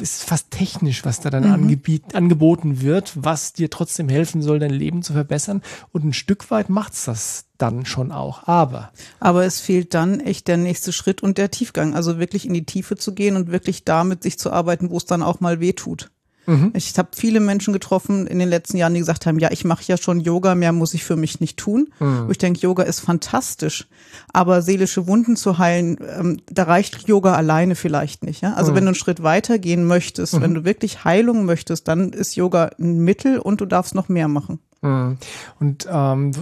ist 0.00 0.24
fast 0.24 0.50
technisch, 0.50 1.04
was 1.04 1.20
da 1.20 1.30
dann 1.30 1.44
mhm. 1.44 1.80
angeboten 2.12 2.80
wird, 2.80 3.12
was 3.16 3.52
dir 3.52 3.70
trotzdem 3.70 4.08
helfen 4.08 4.42
soll, 4.42 4.58
dein 4.58 4.70
Leben 4.70 5.02
zu 5.02 5.12
verbessern. 5.12 5.62
Und 5.92 6.04
ein 6.04 6.12
Stück 6.12 6.50
weit 6.50 6.68
macht's 6.68 7.04
das 7.04 7.46
dann 7.58 7.86
schon 7.86 8.12
auch. 8.12 8.46
Aber. 8.46 8.90
Aber 9.20 9.44
es 9.44 9.60
fehlt 9.60 9.94
dann 9.94 10.20
echt 10.20 10.48
der 10.48 10.56
nächste 10.56 10.92
Schritt 10.92 11.22
und 11.22 11.38
der 11.38 11.50
Tiefgang. 11.50 11.94
Also 11.94 12.18
wirklich 12.18 12.46
in 12.46 12.54
die 12.54 12.66
Tiefe 12.66 12.96
zu 12.96 13.14
gehen 13.14 13.36
und 13.36 13.50
wirklich 13.50 13.84
damit 13.84 14.22
sich 14.22 14.38
zu 14.38 14.52
arbeiten, 14.52 14.90
wo 14.90 14.96
es 14.96 15.06
dann 15.06 15.22
auch 15.22 15.40
mal 15.40 15.60
weh 15.60 15.72
tut. 15.72 16.10
Mhm. 16.46 16.72
Ich 16.74 16.96
habe 16.98 17.08
viele 17.14 17.40
Menschen 17.40 17.72
getroffen 17.72 18.26
in 18.26 18.38
den 18.38 18.48
letzten 18.48 18.76
Jahren, 18.76 18.94
die 18.94 19.00
gesagt 19.00 19.26
haben, 19.26 19.38
ja, 19.38 19.50
ich 19.50 19.64
mache 19.64 19.84
ja 19.86 19.96
schon 19.96 20.20
Yoga, 20.20 20.54
mehr 20.54 20.72
muss 20.72 20.94
ich 20.94 21.04
für 21.04 21.16
mich 21.16 21.40
nicht 21.40 21.58
tun. 21.58 21.88
Mhm. 22.00 22.28
Ich 22.30 22.38
denke, 22.38 22.60
Yoga 22.60 22.82
ist 22.82 23.00
fantastisch, 23.00 23.86
aber 24.32 24.62
seelische 24.62 25.06
Wunden 25.06 25.36
zu 25.36 25.58
heilen, 25.58 25.98
ähm, 26.18 26.40
da 26.50 26.64
reicht 26.64 27.08
Yoga 27.08 27.34
alleine 27.34 27.74
vielleicht 27.74 28.24
nicht. 28.24 28.42
Ja? 28.42 28.54
Also 28.54 28.72
mhm. 28.72 28.76
wenn 28.76 28.84
du 28.84 28.88
einen 28.88 28.94
Schritt 28.94 29.22
weiter 29.22 29.58
gehen 29.58 29.84
möchtest, 29.84 30.40
wenn 30.40 30.50
mhm. 30.50 30.54
du 30.54 30.64
wirklich 30.64 31.04
Heilung 31.04 31.44
möchtest, 31.44 31.88
dann 31.88 32.12
ist 32.12 32.36
Yoga 32.36 32.70
ein 32.78 32.98
Mittel 32.98 33.38
und 33.38 33.60
du 33.60 33.66
darfst 33.66 33.94
noch 33.94 34.08
mehr 34.08 34.28
machen. 34.28 34.58
Mhm. 34.82 35.18
Und 35.60 35.88
ähm, 35.90 36.32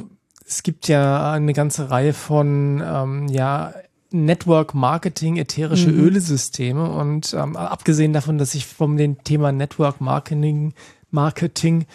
es 0.46 0.62
gibt 0.62 0.88
ja 0.88 1.32
eine 1.32 1.52
ganze 1.52 1.90
Reihe 1.90 2.12
von 2.12 2.82
ähm, 2.84 3.28
ja 3.28 3.72
Network 4.12 4.74
Marketing, 4.74 5.36
ätherische 5.36 5.90
mhm. 5.90 6.00
Ölesysteme. 6.00 6.90
Und 6.90 7.34
ähm, 7.34 7.56
abgesehen 7.56 8.12
davon, 8.12 8.38
dass 8.38 8.54
ich 8.54 8.66
vom 8.66 8.96
dem 8.96 9.22
Thema 9.24 9.52
Network 9.52 10.00
Marketing, 10.00 10.74
Marketing 11.10 11.86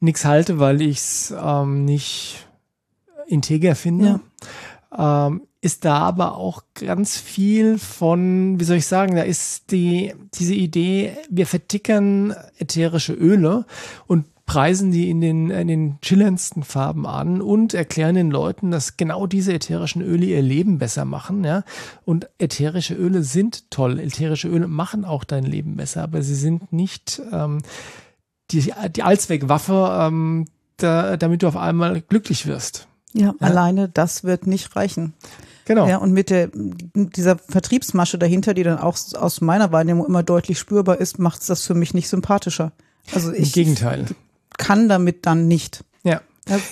nichts 0.00 0.24
halte, 0.24 0.58
weil 0.58 0.80
ich 0.80 0.98
es 0.98 1.34
ähm, 1.38 1.84
nicht 1.84 2.46
integer 3.26 3.74
finde, 3.74 4.20
ja. 4.96 5.26
ähm, 5.26 5.42
ist 5.62 5.84
da 5.84 5.98
aber 5.98 6.36
auch 6.36 6.62
ganz 6.74 7.18
viel 7.18 7.78
von, 7.78 8.58
wie 8.58 8.64
soll 8.64 8.78
ich 8.78 8.86
sagen, 8.86 9.14
da 9.14 9.22
ist 9.22 9.70
die, 9.72 10.14
diese 10.34 10.54
Idee, 10.54 11.16
wir 11.28 11.46
vertickern 11.46 12.34
ätherische 12.58 13.12
Öle 13.12 13.66
und 14.06 14.24
preisen 14.50 14.90
die 14.90 15.08
in 15.08 15.20
den, 15.20 15.48
in 15.48 15.68
den 15.68 15.98
chillendsten 16.02 16.64
Farben 16.64 17.06
an 17.06 17.40
und 17.40 17.72
erklären 17.72 18.16
den 18.16 18.32
Leuten, 18.32 18.72
dass 18.72 18.96
genau 18.96 19.28
diese 19.28 19.52
ätherischen 19.52 20.02
Öle 20.02 20.26
ihr 20.26 20.42
Leben 20.42 20.78
besser 20.78 21.04
machen. 21.04 21.44
Ja? 21.44 21.62
Und 22.04 22.28
ätherische 22.38 22.94
Öle 22.94 23.22
sind 23.22 23.70
toll. 23.70 24.00
Ätherische 24.00 24.48
Öle 24.48 24.66
machen 24.66 25.04
auch 25.04 25.22
dein 25.22 25.44
Leben 25.44 25.76
besser, 25.76 26.02
aber 26.02 26.22
sie 26.22 26.34
sind 26.34 26.72
nicht 26.72 27.22
ähm, 27.30 27.62
die, 28.50 28.72
die 28.96 29.04
Allzweckwaffe, 29.04 29.96
ähm, 30.00 30.46
da, 30.78 31.16
damit 31.16 31.44
du 31.44 31.46
auf 31.46 31.56
einmal 31.56 32.00
glücklich 32.00 32.46
wirst. 32.46 32.88
Ja, 33.12 33.26
ja, 33.26 33.34
alleine 33.38 33.88
das 33.88 34.24
wird 34.24 34.48
nicht 34.48 34.74
reichen. 34.74 35.14
Genau. 35.64 35.86
Ja, 35.86 35.98
und 35.98 36.10
mit 36.10 36.28
der, 36.28 36.50
dieser 36.52 37.38
Vertriebsmasche 37.38 38.18
dahinter, 38.18 38.52
die 38.54 38.64
dann 38.64 38.78
auch 38.80 38.98
aus 39.14 39.40
meiner 39.40 39.70
Wahrnehmung 39.70 40.06
immer 40.06 40.24
deutlich 40.24 40.58
spürbar 40.58 40.98
ist, 40.98 41.20
macht 41.20 41.42
es 41.42 41.46
das 41.46 41.64
für 41.64 41.74
mich 41.74 41.94
nicht 41.94 42.08
sympathischer. 42.08 42.72
Also 43.14 43.32
ich 43.32 43.46
Im 43.46 43.52
Gegenteil. 43.52 44.06
Kann 44.60 44.88
damit 44.88 45.26
dann 45.26 45.48
nicht. 45.48 45.84
Ja. 46.04 46.20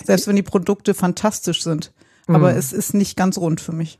selbst 0.04 0.26
wenn 0.26 0.36
die 0.36 0.42
Produkte 0.42 0.94
fantastisch 0.94 1.62
sind. 1.62 1.92
Aber 2.26 2.52
mhm. 2.52 2.58
es 2.58 2.72
ist 2.72 2.94
nicht 2.94 3.16
ganz 3.16 3.38
rund 3.38 3.60
für 3.60 3.72
mich. 3.72 3.98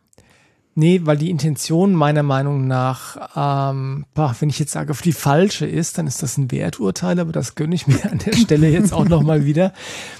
Nee, 0.74 1.00
weil 1.04 1.16
die 1.16 1.30
Intention 1.30 1.92
meiner 1.92 2.22
Meinung 2.22 2.68
nach, 2.68 3.30
ähm, 3.34 4.06
boah, 4.14 4.36
wenn 4.38 4.48
ich 4.48 4.60
jetzt 4.60 4.70
sage, 4.70 4.92
auf 4.92 5.02
die 5.02 5.12
falsche 5.12 5.66
ist, 5.66 5.98
dann 5.98 6.06
ist 6.06 6.22
das 6.22 6.38
ein 6.38 6.52
Werturteil, 6.52 7.18
aber 7.18 7.32
das 7.32 7.56
gönne 7.56 7.74
ich 7.74 7.88
mir 7.88 8.04
an 8.08 8.18
der 8.18 8.32
Stelle 8.36 8.68
jetzt 8.68 8.92
auch 8.92 9.08
nochmal 9.08 9.44
wieder. 9.44 9.72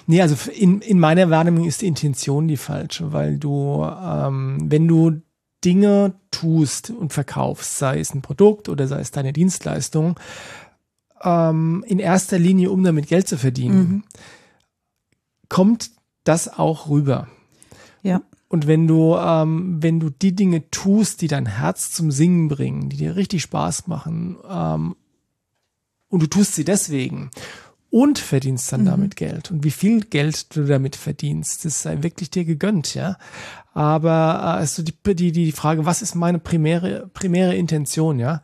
Nee, 0.08 0.20
also 0.20 0.50
in, 0.50 0.80
in 0.80 0.98
meiner 0.98 1.30
Wahrnehmung 1.30 1.64
ist 1.64 1.82
die 1.82 1.86
Intention 1.86 2.48
die 2.48 2.56
falsche, 2.56 3.12
weil 3.12 3.38
du, 3.38 3.84
ähm, 3.84 4.66
wenn 4.68 4.88
du 4.88 5.20
Dinge 5.64 6.14
tust 6.32 6.90
und 6.90 7.12
verkaufst, 7.12 7.78
sei 7.78 8.00
es 8.00 8.12
ein 8.12 8.22
Produkt 8.22 8.68
oder 8.68 8.88
sei 8.88 9.00
es 9.00 9.12
deine 9.12 9.32
Dienstleistung, 9.32 10.18
ähm, 11.22 11.84
in 11.86 11.98
erster 11.98 12.38
Linie, 12.38 12.70
um 12.70 12.82
damit 12.84 13.08
Geld 13.08 13.28
zu 13.28 13.38
verdienen, 13.38 13.78
mhm. 13.78 14.02
kommt 15.48 15.90
das 16.24 16.58
auch 16.58 16.88
rüber. 16.88 17.28
Ja. 18.02 18.22
Und 18.48 18.66
wenn 18.66 18.86
du, 18.86 19.14
ähm, 19.16 19.82
wenn 19.82 20.00
du 20.00 20.08
die 20.08 20.34
Dinge 20.34 20.70
tust, 20.70 21.20
die 21.20 21.28
dein 21.28 21.46
Herz 21.46 21.92
zum 21.92 22.10
Singen 22.10 22.48
bringen, 22.48 22.88
die 22.88 22.96
dir 22.96 23.16
richtig 23.16 23.42
Spaß 23.42 23.86
machen, 23.86 24.38
ähm, 24.48 24.96
und 26.08 26.22
du 26.22 26.26
tust 26.26 26.54
sie 26.54 26.64
deswegen 26.64 27.30
und 27.90 28.18
verdienst 28.18 28.72
dann 28.72 28.82
mhm. 28.82 28.86
damit 28.86 29.16
Geld. 29.16 29.50
Und 29.50 29.64
wie 29.64 29.70
viel 29.70 30.00
Geld 30.00 30.54
du 30.56 30.64
damit 30.64 30.96
verdienst, 30.96 31.64
das 31.64 31.82
sei 31.82 32.02
wirklich 32.02 32.30
dir 32.30 32.44
gegönnt, 32.44 32.94
ja. 32.94 33.16
Aber 33.74 34.40
äh, 34.42 34.58
also 34.58 34.82
die, 34.82 34.94
die, 35.14 35.32
die 35.32 35.52
Frage, 35.52 35.86
was 35.86 36.02
ist 36.02 36.14
meine 36.14 36.38
primäre, 36.38 37.10
primäre 37.12 37.54
Intention, 37.54 38.18
ja? 38.18 38.42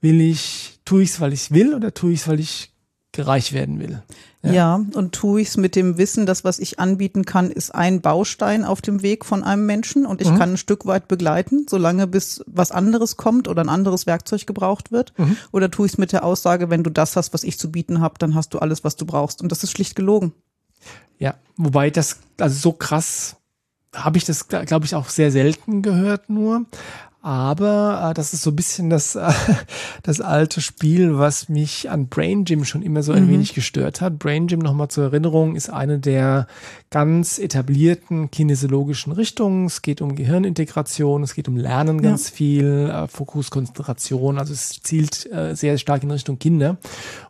Will 0.00 0.20
ich, 0.20 0.73
tue 0.84 1.02
ich 1.02 1.10
es, 1.10 1.20
weil 1.20 1.32
ich 1.32 1.50
will 1.50 1.74
oder 1.74 1.94
tue 1.94 2.12
ich 2.12 2.20
es, 2.20 2.28
weil 2.28 2.40
ich 2.40 2.72
gereich 3.12 3.52
werden 3.52 3.78
will? 3.78 4.02
Ja, 4.42 4.52
ja 4.52 4.74
und 4.94 5.12
tue 5.12 5.40
ich 5.40 5.48
es 5.48 5.56
mit 5.56 5.76
dem 5.76 5.96
Wissen, 5.96 6.26
dass 6.26 6.44
was 6.44 6.58
ich 6.58 6.78
anbieten 6.78 7.24
kann, 7.24 7.50
ist 7.50 7.74
ein 7.74 8.00
Baustein 8.00 8.64
auf 8.64 8.82
dem 8.82 9.02
Weg 9.02 9.24
von 9.24 9.42
einem 9.42 9.66
Menschen 9.66 10.04
und 10.04 10.20
ich 10.20 10.30
mhm. 10.30 10.38
kann 10.38 10.50
ein 10.52 10.56
Stück 10.56 10.84
weit 10.84 11.08
begleiten, 11.08 11.66
solange 11.68 12.06
bis 12.06 12.44
was 12.46 12.72
anderes 12.72 13.16
kommt 13.16 13.48
oder 13.48 13.62
ein 13.62 13.68
anderes 13.68 14.06
Werkzeug 14.06 14.46
gebraucht 14.46 14.92
wird. 14.92 15.12
Mhm. 15.16 15.36
Oder 15.52 15.70
tue 15.70 15.86
ich 15.86 15.92
es 15.92 15.98
mit 15.98 16.12
der 16.12 16.24
Aussage, 16.24 16.70
wenn 16.70 16.82
du 16.82 16.90
das 16.90 17.16
hast, 17.16 17.32
was 17.32 17.44
ich 17.44 17.58
zu 17.58 17.70
bieten 17.70 18.00
habe, 18.00 18.16
dann 18.18 18.34
hast 18.34 18.52
du 18.52 18.58
alles, 18.58 18.84
was 18.84 18.96
du 18.96 19.06
brauchst. 19.06 19.40
Und 19.40 19.50
das 19.50 19.64
ist 19.64 19.70
schlicht 19.70 19.96
gelogen. 19.96 20.32
Ja, 21.18 21.36
wobei 21.56 21.90
das, 21.90 22.18
also 22.38 22.58
so 22.58 22.72
krass 22.72 23.36
habe 23.94 24.18
ich 24.18 24.24
das, 24.24 24.48
glaube 24.48 24.84
ich, 24.84 24.94
auch 24.94 25.08
sehr 25.08 25.30
selten 25.30 25.80
gehört 25.82 26.28
nur. 26.28 26.66
Aber 27.24 28.10
äh, 28.10 28.12
das 28.12 28.34
ist 28.34 28.42
so 28.42 28.50
ein 28.50 28.56
bisschen 28.56 28.90
das, 28.90 29.14
äh, 29.14 29.32
das 30.02 30.20
alte 30.20 30.60
Spiel, 30.60 31.16
was 31.16 31.48
mich 31.48 31.88
an 31.88 32.08
Brain 32.08 32.44
Gym 32.44 32.66
schon 32.66 32.82
immer 32.82 33.02
so 33.02 33.12
ein 33.12 33.24
mhm. 33.24 33.30
wenig 33.30 33.54
gestört 33.54 34.02
hat. 34.02 34.18
Brain 34.18 34.46
Gym, 34.46 34.58
nochmal 34.58 34.88
zur 34.88 35.04
Erinnerung, 35.04 35.56
ist 35.56 35.70
eine 35.70 35.98
der 35.98 36.46
ganz 36.90 37.38
etablierten 37.38 38.30
kinesiologischen 38.30 39.10
Richtungen. 39.10 39.64
Es 39.64 39.80
geht 39.80 40.02
um 40.02 40.16
Gehirnintegration, 40.16 41.22
es 41.22 41.34
geht 41.34 41.48
um 41.48 41.56
Lernen 41.56 42.02
ganz 42.02 42.28
ja. 42.28 42.36
viel, 42.36 42.90
äh, 42.92 43.08
Fokus, 43.08 43.50
Konzentration. 43.50 44.38
Also 44.38 44.52
es 44.52 44.82
zielt 44.82 45.24
äh, 45.32 45.56
sehr 45.56 45.78
stark 45.78 46.02
in 46.02 46.10
Richtung 46.10 46.38
Kinder. 46.38 46.76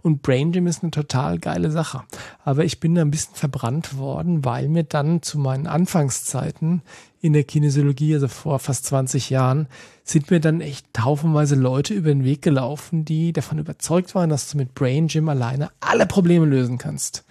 Und 0.02 0.22
Brain 0.22 0.50
Gym 0.50 0.66
ist 0.66 0.82
eine 0.82 0.90
total 0.90 1.38
geile 1.38 1.70
Sache. 1.70 2.02
Aber 2.44 2.64
ich 2.64 2.80
bin 2.80 2.96
da 2.96 3.02
ein 3.02 3.12
bisschen 3.12 3.36
verbrannt 3.36 3.96
worden, 3.96 4.44
weil 4.44 4.68
mir 4.68 4.82
dann 4.82 5.22
zu 5.22 5.38
meinen 5.38 5.68
Anfangszeiten 5.68 6.82
in 7.24 7.32
der 7.32 7.44
Kinesiologie, 7.44 8.12
also 8.12 8.28
vor 8.28 8.58
fast 8.58 8.84
20 8.84 9.30
Jahren, 9.30 9.66
sind 10.04 10.30
mir 10.30 10.40
dann 10.40 10.60
echt 10.60 10.86
taufenweise 10.92 11.54
Leute 11.54 11.94
über 11.94 12.10
den 12.10 12.24
Weg 12.24 12.42
gelaufen, 12.42 13.04
die 13.04 13.32
davon 13.32 13.58
überzeugt 13.58 14.14
waren, 14.14 14.28
dass 14.28 14.50
du 14.50 14.58
mit 14.58 14.74
Brain 14.74 15.08
Gym 15.08 15.28
alleine 15.28 15.70
alle 15.80 16.06
Probleme 16.06 16.44
lösen 16.44 16.76
kannst. 16.78 17.24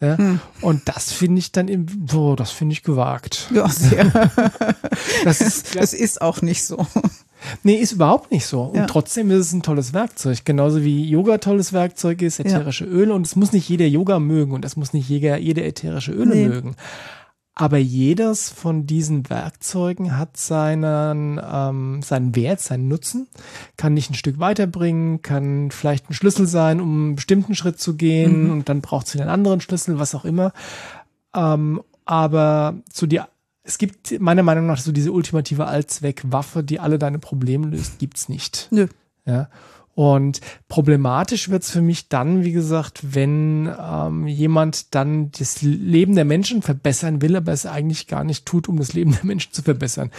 Ja? 0.00 0.18
Hm. 0.18 0.40
Und 0.60 0.88
das 0.88 1.12
finde 1.12 1.38
ich 1.38 1.52
dann 1.52 1.68
im, 1.68 1.86
so, 2.10 2.34
das 2.34 2.50
finde 2.50 2.72
ich 2.72 2.82
gewagt. 2.82 3.50
Ja, 3.54 3.68
sehr. 3.68 4.04
das, 5.24 5.40
ist, 5.40 5.76
das 5.76 5.92
ist 5.92 6.20
auch 6.22 6.42
nicht 6.42 6.64
so. 6.64 6.86
Nee, 7.62 7.74
ist 7.74 7.92
überhaupt 7.92 8.30
nicht 8.30 8.46
so. 8.46 8.62
Und 8.62 8.76
ja. 8.76 8.86
trotzdem 8.86 9.30
ist 9.30 9.40
es 9.40 9.52
ein 9.52 9.62
tolles 9.62 9.92
Werkzeug. 9.92 10.44
Genauso 10.44 10.82
wie 10.82 11.08
Yoga 11.08 11.38
tolles 11.38 11.72
Werkzeug 11.72 12.22
ist, 12.22 12.40
ätherische 12.40 12.84
ja. 12.84 12.90
Öle. 12.90 13.14
Und 13.14 13.26
es 13.26 13.36
muss 13.36 13.52
nicht 13.52 13.68
jeder 13.68 13.86
Yoga 13.86 14.18
mögen 14.18 14.52
und 14.52 14.64
es 14.64 14.76
muss 14.76 14.92
nicht 14.92 15.08
jeder, 15.08 15.36
jede 15.36 15.62
ätherische 15.62 16.12
Öle 16.12 16.34
nee. 16.34 16.48
mögen. 16.48 16.76
Aber 17.56 17.78
jedes 17.78 18.50
von 18.50 18.86
diesen 18.86 19.30
Werkzeugen 19.30 20.18
hat 20.18 20.36
seinen, 20.36 21.40
ähm, 21.42 22.02
seinen 22.02 22.34
Wert, 22.34 22.60
seinen 22.60 22.88
Nutzen, 22.88 23.28
kann 23.76 23.94
dich 23.94 24.10
ein 24.10 24.14
Stück 24.14 24.40
weiterbringen, 24.40 25.22
kann 25.22 25.70
vielleicht 25.70 26.10
ein 26.10 26.14
Schlüssel 26.14 26.48
sein, 26.48 26.80
um 26.80 26.88
einen 26.88 27.14
bestimmten 27.16 27.54
Schritt 27.54 27.78
zu 27.78 27.94
gehen 27.94 28.44
mhm. 28.44 28.50
und 28.50 28.68
dann 28.68 28.80
braucht 28.80 29.06
es 29.06 29.14
wieder 29.14 29.22
einen 29.22 29.32
anderen 29.32 29.60
Schlüssel, 29.60 30.00
was 30.00 30.16
auch 30.16 30.24
immer. 30.24 30.52
Ähm, 31.34 31.80
aber 32.04 32.74
zu 32.90 33.06
dir, 33.06 33.28
es 33.62 33.78
gibt 33.78 34.20
meiner 34.20 34.42
Meinung 34.42 34.66
nach 34.66 34.78
so 34.78 34.90
diese 34.90 35.12
ultimative 35.12 35.66
Allzweckwaffe, 35.66 36.64
die 36.64 36.80
alle 36.80 36.98
deine 36.98 37.20
Probleme 37.20 37.68
löst, 37.68 37.98
gibt's 38.00 38.28
nicht. 38.28 38.68
Nö. 38.72 38.88
Ja. 39.26 39.48
Und 39.94 40.40
problematisch 40.68 41.48
wird's 41.50 41.70
für 41.70 41.82
mich 41.82 42.08
dann, 42.08 42.42
wie 42.42 42.52
gesagt, 42.52 43.14
wenn 43.14 43.72
ähm, 43.80 44.26
jemand 44.26 44.94
dann 44.94 45.30
das 45.30 45.62
Leben 45.62 46.16
der 46.16 46.24
Menschen 46.24 46.62
verbessern 46.62 47.22
will, 47.22 47.36
aber 47.36 47.52
es 47.52 47.64
eigentlich 47.64 48.08
gar 48.08 48.24
nicht 48.24 48.44
tut, 48.44 48.68
um 48.68 48.76
das 48.76 48.92
Leben 48.92 49.12
der 49.12 49.24
Menschen 49.24 49.52
zu 49.52 49.62
verbessern. 49.62 50.10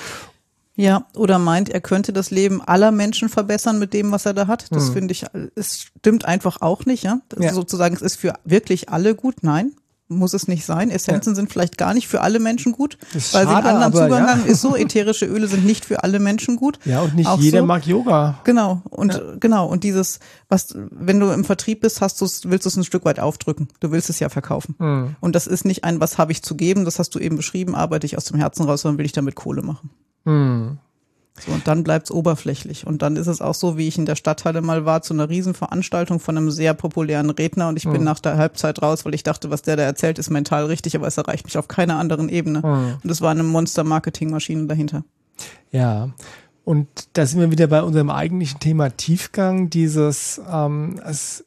Ja, 0.77 1.07
oder 1.15 1.39
meint, 1.39 1.69
er 1.69 1.79
könnte 1.79 2.11
das 2.11 2.31
Leben 2.31 2.61
aller 2.61 2.91
Menschen 2.91 3.29
verbessern 3.29 3.79
mit 3.79 3.93
dem, 3.93 4.11
was 4.11 4.25
er 4.25 4.33
da 4.33 4.47
hat. 4.47 4.67
Das 4.71 4.87
hm. 4.87 4.93
finde 4.93 5.11
ich, 5.13 5.25
es 5.55 5.87
stimmt 5.97 6.25
einfach 6.25 6.61
auch 6.61 6.85
nicht, 6.85 7.03
ja. 7.03 7.21
ja. 7.39 7.53
Sozusagen, 7.53 7.95
es 7.95 8.01
ist 8.01 8.17
für 8.17 8.33
wirklich 8.43 8.89
alle 8.89 9.15
gut. 9.15 9.35
Nein, 9.41 9.73
muss 10.07 10.33
es 10.33 10.47
nicht 10.47 10.65
sein. 10.65 10.91
Essenzen 10.91 11.31
ja. 11.31 11.35
sind 11.35 11.51
vielleicht 11.51 11.77
gar 11.77 11.93
nicht 11.93 12.07
für 12.07 12.21
alle 12.21 12.39
Menschen 12.39 12.73
gut, 12.73 12.97
weil 13.11 13.21
schade, 13.21 13.47
sie 13.47 13.55
einen 13.55 13.67
anderen 13.67 13.93
Zugang 13.93 14.23
ja. 14.23 14.27
haben. 14.27 14.45
Ist 14.45 14.61
so, 14.61 14.75
ätherische 14.75 15.25
Öle 15.25 15.47
sind 15.47 15.65
nicht 15.65 15.85
für 15.85 16.03
alle 16.03 16.19
Menschen 16.19 16.57
gut. 16.57 16.79
Ja, 16.85 17.01
und 17.01 17.15
nicht 17.15 17.27
Auch 17.27 17.39
jeder 17.39 17.59
so. 17.59 17.65
mag 17.65 17.87
Yoga. 17.87 18.39
Genau. 18.43 18.81
Und 18.89 19.13
ja. 19.13 19.21
genau. 19.39 19.67
Und 19.67 19.83
dieses, 19.83 20.19
was, 20.47 20.75
wenn 20.91 21.19
du 21.19 21.31
im 21.31 21.43
Vertrieb 21.43 21.81
bist, 21.81 22.01
hast 22.01 22.21
du 22.21 22.25
willst 22.25 22.65
du 22.65 22.69
es 22.69 22.77
ein 22.77 22.83
Stück 22.83 23.05
weit 23.05 23.19
aufdrücken. 23.19 23.67
Du 23.79 23.91
willst 23.91 24.09
es 24.09 24.19
ja 24.19 24.29
verkaufen. 24.29 24.75
Mhm. 24.77 25.15
Und 25.21 25.35
das 25.35 25.47
ist 25.47 25.65
nicht 25.65 25.83
ein, 25.83 25.99
was 25.99 26.17
habe 26.17 26.31
ich 26.31 26.43
zu 26.43 26.55
geben, 26.55 26.85
das 26.85 26.99
hast 26.99 27.15
du 27.15 27.19
eben 27.19 27.35
beschrieben, 27.35 27.75
arbeite 27.75 28.05
ich 28.05 28.17
aus 28.17 28.25
dem 28.25 28.37
Herzen 28.37 28.65
raus, 28.65 28.81
sondern 28.81 28.99
will 28.99 29.05
ich 29.05 29.11
damit 29.11 29.35
Kohle 29.35 29.63
machen. 29.63 29.89
Mhm. 30.25 30.77
So, 31.37 31.51
und 31.51 31.67
dann 31.67 31.83
bleibt's 31.83 32.11
oberflächlich. 32.11 32.87
Und 32.87 33.01
dann 33.01 33.17
ist 33.17 33.27
es 33.27 33.41
auch 33.41 33.55
so, 33.55 33.77
wie 33.77 33.87
ich 33.87 33.97
in 33.97 34.05
der 34.05 34.15
Stadthalle 34.15 34.61
mal 34.61 34.85
war, 34.85 35.01
zu 35.01 35.13
einer 35.13 35.29
Riesenveranstaltung 35.29 36.19
von 36.19 36.37
einem 36.37 36.49
sehr 36.49 36.73
populären 36.73 37.29
Redner 37.29 37.67
und 37.67 37.77
ich 37.77 37.83
bin 37.83 37.97
mhm. 37.97 38.03
nach 38.03 38.19
der 38.19 38.37
Halbzeit 38.37 38.81
raus, 38.81 39.03
weil 39.03 39.13
ich 39.13 39.23
dachte, 39.23 39.49
was 39.49 39.61
der 39.61 39.75
da 39.75 39.83
erzählt, 39.83 40.17
ist 40.17 40.29
mental 40.29 40.65
richtig, 40.65 40.95
aber 40.95 41.07
es 41.07 41.17
erreicht 41.17 41.45
mich 41.45 41.57
auf 41.57 41.67
keiner 41.67 41.97
anderen 41.97 42.29
Ebene. 42.29 42.59
Mhm. 42.59 42.97
Und 43.03 43.09
es 43.09 43.21
war 43.21 43.31
eine 43.31 43.43
Monster-Marketing-Maschine 43.43 44.65
dahinter. 44.67 45.03
Ja. 45.71 46.09
Und 46.63 46.87
da 47.13 47.25
sind 47.25 47.41
wir 47.41 47.51
wieder 47.51 47.67
bei 47.67 47.83
unserem 47.83 48.09
eigentlichen 48.09 48.59
Thema 48.59 48.89
Tiefgang. 48.89 49.69
Dieses, 49.69 50.41
ähm, 50.49 51.01
es, 51.05 51.45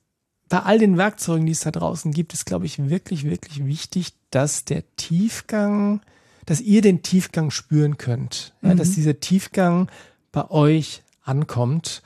bei 0.51 0.61
all 0.61 0.79
den 0.79 0.99
Werkzeugen, 0.99 1.47
die 1.47 1.53
es 1.53 1.61
da 1.61 1.71
draußen 1.71 2.13
gibt, 2.13 2.35
ist, 2.35 2.45
glaube 2.45 2.67
ich, 2.67 2.91
wirklich, 2.91 3.25
wirklich 3.25 3.65
wichtig, 3.65 4.13
dass 4.31 4.65
der 4.65 4.85
Tiefgang 4.97 6.03
dass 6.49 6.63
ihr 6.63 6.81
den 6.81 7.03
Tiefgang 7.03 7.51
spüren 7.51 7.99
könnt, 7.99 8.55
mhm. 8.63 8.71
ja, 8.71 8.75
dass 8.75 8.89
mhm. 8.89 8.95
dieser 8.95 9.21
Tiefgang 9.21 9.91
bei 10.33 10.51
euch 10.51 11.03
ankommt 11.23 12.03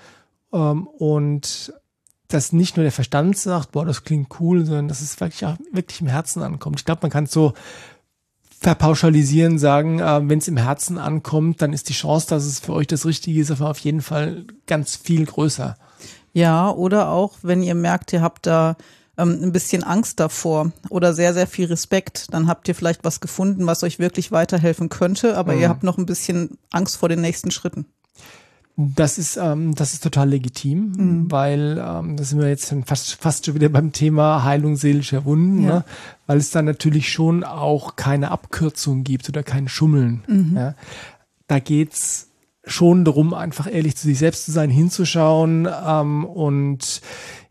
ähm, 0.53 0.89
und 0.89 1.73
dass 2.27 2.53
nicht 2.53 2.77
nur 2.77 2.83
der 2.83 2.91
Verstand 2.91 3.39
sagt, 3.39 3.71
boah, 3.71 3.85
das 3.87 4.03
klingt 4.03 4.41
cool, 4.41 4.65
sondern 4.65 4.89
dass 4.89 5.01
es 5.01 5.21
wirklich 5.21 5.47
auch 5.47 5.57
wirklich 5.71 6.01
im 6.01 6.09
Herzen 6.09 6.43
ankommt. 6.43 6.81
Ich 6.81 6.85
glaube, 6.85 7.03
man 7.03 7.11
kann 7.13 7.25
es 7.25 7.31
so 7.31 7.53
verpauschalisieren, 8.59 9.61
sagen, 9.61 10.01
äh, 10.01 10.29
wenn 10.29 10.41
es 10.41 10.49
im 10.49 10.57
Herzen 10.57 10.99
ankommt, 10.99 11.63
dann 11.63 11.73
ist 11.73 11.89
die 11.89 11.95
Chance, 11.95 12.27
dass 12.29 12.45
es 12.45 12.59
für 12.59 12.73
euch 12.73 12.89
das 12.89 13.07
Richtige 13.07 13.41
ist, 13.41 13.61
auf 13.61 13.79
jeden 13.79 14.03
Fall 14.03 14.47
ganz 14.67 14.97
viel 14.97 15.25
größer. 15.25 15.77
Ja, 16.33 16.69
oder 16.69 17.11
auch, 17.11 17.39
wenn 17.43 17.63
ihr 17.63 17.77
merkt, 17.77 18.13
ihr 18.13 18.23
habt 18.23 18.47
da 18.49 18.77
ähm, 19.23 19.39
ein 19.43 19.53
bisschen 19.53 19.83
Angst 19.83 20.21
davor 20.21 20.73
oder 20.91 21.15
sehr, 21.15 21.35
sehr 21.35 21.47
viel 21.47 21.67
Respekt. 21.67 22.33
Dann 22.33 22.49
habt 22.49 22.69
ihr 22.69 22.75
vielleicht 22.75 23.05
was 23.05 23.21
gefunden, 23.21 23.67
was 23.67 23.83
euch 23.83 23.99
wirklich 23.99 24.33
weiterhelfen 24.33 24.89
könnte, 24.89 25.37
aber 25.37 25.55
mhm. 25.55 25.61
ihr 25.61 25.69
habt 25.69 25.83
noch 25.83 25.99
ein 25.99 26.07
bisschen 26.07 26.59
Angst 26.71 26.97
vor 26.97 27.09
den 27.09 27.21
nächsten 27.21 27.51
Schritten. 27.51 27.87
Das 28.77 29.19
ist, 29.19 29.37
ähm, 29.37 29.75
das 29.75 29.93
ist 29.93 30.03
total 30.03 30.31
legitim, 30.31 30.93
mhm. 30.97 31.31
weil 31.31 31.83
ähm, 31.85 32.17
da 32.17 32.25
sind 32.25 32.41
wir 32.41 32.49
jetzt 32.49 32.75
fast, 32.87 33.15
fast 33.15 33.45
schon 33.45 33.55
wieder 33.55 33.69
beim 33.69 33.93
Thema 33.93 34.45
Heilung 34.45 34.77
seelischer 34.77 35.27
Wunden, 35.27 35.65
ja. 35.65 35.69
ne? 35.69 35.85
weil 36.27 36.39
es 36.39 36.51
da 36.51 36.63
natürlich 36.63 37.13
schon 37.13 37.45
auch 37.45 37.97
keine 37.97 38.31
Abkürzung 38.31 39.05
gibt 39.05 39.29
oder 39.29 39.43
kein 39.43 39.69
Schummeln. 39.69 40.25
Mhm. 40.27 40.57
Ja? 40.57 40.75
Da 41.49 41.59
geht's 41.59 42.29
schon 42.65 43.05
darum, 43.05 43.35
einfach 43.35 43.67
ehrlich 43.71 43.97
zu 43.97 44.07
sich 44.07 44.19
selbst 44.19 44.45
zu 44.45 44.53
sein, 44.53 44.71
hinzuschauen 44.71 45.69
ähm, 45.87 46.25
und 46.25 47.01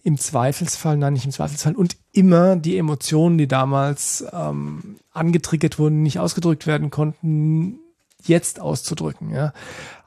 im 0.04 0.18
Zweifelsfall, 0.18 0.98
nein, 0.98 1.14
nicht 1.14 1.26
im 1.26 1.32
Zweifelsfall, 1.32 1.76
und 1.76 1.96
immer 2.12 2.56
die 2.56 2.78
Emotionen, 2.78 3.38
die 3.38 3.48
damals 3.48 4.26
ähm, 4.34 4.98
angetriggert 5.12 5.78
wurden, 5.78 6.02
nicht 6.02 6.20
ausgedrückt 6.20 6.66
werden 6.66 6.90
konnten, 6.90 7.80
jetzt 8.24 8.60
auszudrücken. 8.60 9.30
Ja? 9.32 9.54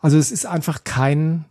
Also 0.01 0.19
es 0.19 0.33
ist 0.33 0.47
einfach 0.47 0.85
kein 0.85 1.45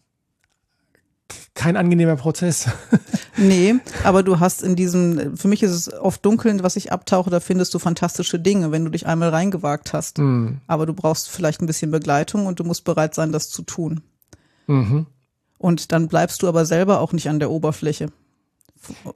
kein 1.55 1.77
angenehmer 1.77 2.15
Prozess. 2.15 2.67
nee, 3.37 3.75
aber 4.03 4.23
du 4.23 4.39
hast 4.39 4.63
in 4.63 4.75
diesem, 4.75 5.37
für 5.37 5.47
mich 5.47 5.63
ist 5.63 5.71
es 5.71 5.93
oft 5.93 6.25
dunkel, 6.25 6.61
was 6.63 6.75
ich 6.75 6.91
abtauche, 6.91 7.29
da 7.29 7.39
findest 7.39 7.73
du 7.73 7.79
fantastische 7.79 8.39
Dinge, 8.39 8.71
wenn 8.71 8.85
du 8.85 8.91
dich 8.91 9.05
einmal 9.07 9.29
reingewagt 9.29 9.93
hast. 9.93 10.17
Mhm. 10.17 10.61
Aber 10.67 10.85
du 10.85 10.93
brauchst 10.93 11.29
vielleicht 11.29 11.61
ein 11.61 11.67
bisschen 11.67 11.91
Begleitung 11.91 12.47
und 12.47 12.59
du 12.59 12.63
musst 12.63 12.83
bereit 12.83 13.15
sein, 13.15 13.31
das 13.31 13.49
zu 13.49 13.61
tun. 13.61 14.01
Mhm. 14.67 15.05
Und 15.57 15.91
dann 15.91 16.07
bleibst 16.07 16.41
du 16.43 16.47
aber 16.47 16.65
selber 16.65 16.99
auch 16.99 17.13
nicht 17.13 17.29
an 17.29 17.39
der 17.39 17.51
Oberfläche. 17.51 18.09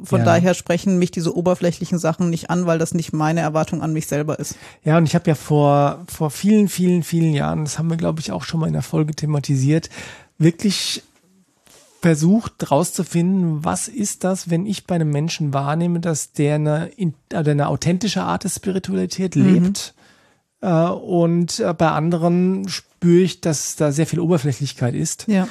Von 0.02 0.20
ja. 0.20 0.26
daher 0.26 0.54
sprechen 0.54 0.98
mich 0.98 1.12
diese 1.12 1.36
oberflächlichen 1.36 2.00
Sachen 2.00 2.30
nicht 2.30 2.50
an, 2.50 2.66
weil 2.68 2.80
das 2.80 2.94
nicht 2.94 3.12
meine 3.12 3.42
Erwartung 3.42 3.82
an 3.82 3.92
mich 3.92 4.08
selber 4.08 4.40
ist. 4.40 4.56
Ja, 4.86 4.98
und 4.98 5.06
ich 5.06 5.14
habe 5.14 5.28
ja 5.28 5.36
vor, 5.36 6.06
vor 6.08 6.32
vielen, 6.32 6.70
vielen, 6.70 7.04
vielen 7.04 7.34
Jahren, 7.34 7.66
das 7.66 7.78
haben 7.78 7.90
wir, 7.90 7.98
glaube 7.98 8.22
ich, 8.22 8.32
auch 8.32 8.44
schon 8.44 8.62
mal 8.62 8.68
in 8.68 8.74
der 8.74 8.82
Folge 8.82 9.14
thematisiert, 9.14 9.90
wirklich 10.38 11.04
versucht 12.08 12.72
rauszufinden, 12.72 13.66
was 13.66 13.90
ist 13.90 14.24
das, 14.24 14.50
wenn 14.50 14.66
ich 14.66 14.88
bei 14.88 14.96
einem 14.96 15.12
Menschen 15.12 15.54
wahrnehme, 15.54 16.00
dass 16.00 16.32
der 16.32 16.56
eine, 16.56 16.90
oder 17.34 17.52
eine 17.52 17.68
authentische 17.68 18.24
Art 18.24 18.46
der 18.46 18.50
Spiritualität 18.50 19.36
mhm. 19.36 19.54
lebt. 19.54 19.94
Äh, 20.62 20.70
und 20.70 21.60
äh, 21.60 21.74
bei 21.74 21.90
anderen 21.92 22.70
spüre 22.70 23.24
ich, 23.24 23.42
dass 23.42 23.76
da 23.76 23.92
sehr 23.92 24.08
viel 24.08 24.22
Oberflächlichkeit 24.22 24.96
ist. 24.96 25.28
Ja. 25.28 25.50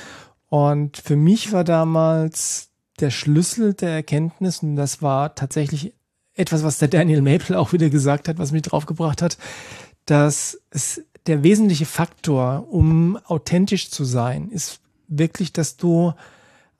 Und 0.49 0.97
für 0.97 1.15
mich 1.15 1.53
war 1.53 1.63
damals 1.63 2.71
der 3.01 3.11
Schlüssel 3.11 3.75
der 3.75 3.91
Erkenntnis, 3.91 4.63
und 4.63 4.77
das 4.77 5.03
war 5.03 5.35
tatsächlich 5.35 5.93
etwas, 6.33 6.65
was 6.65 6.79
der 6.79 6.89
Daniel 6.89 7.21
Maple 7.21 7.59
auch 7.59 7.75
wieder 7.75 7.91
gesagt 7.91 8.29
hat, 8.29 8.39
was 8.39 8.53
mich 8.53 8.63
draufgebracht 8.63 9.21
hat, 9.21 9.37
dass 10.07 10.59
es 10.71 11.03
der 11.27 11.43
wesentliche 11.43 11.85
Faktor, 11.85 12.67
um 12.71 13.19
authentisch 13.27 13.91
zu 13.91 14.05
sein, 14.05 14.49
ist 14.49 14.81
wirklich, 15.07 15.53
dass 15.53 15.77
du 15.77 16.15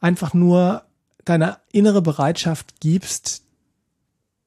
einfach 0.01 0.35
nur 0.35 0.83
deine 1.25 1.59
innere 1.73 2.03
Bereitschaft 2.03 2.81
gibst, 2.81 3.43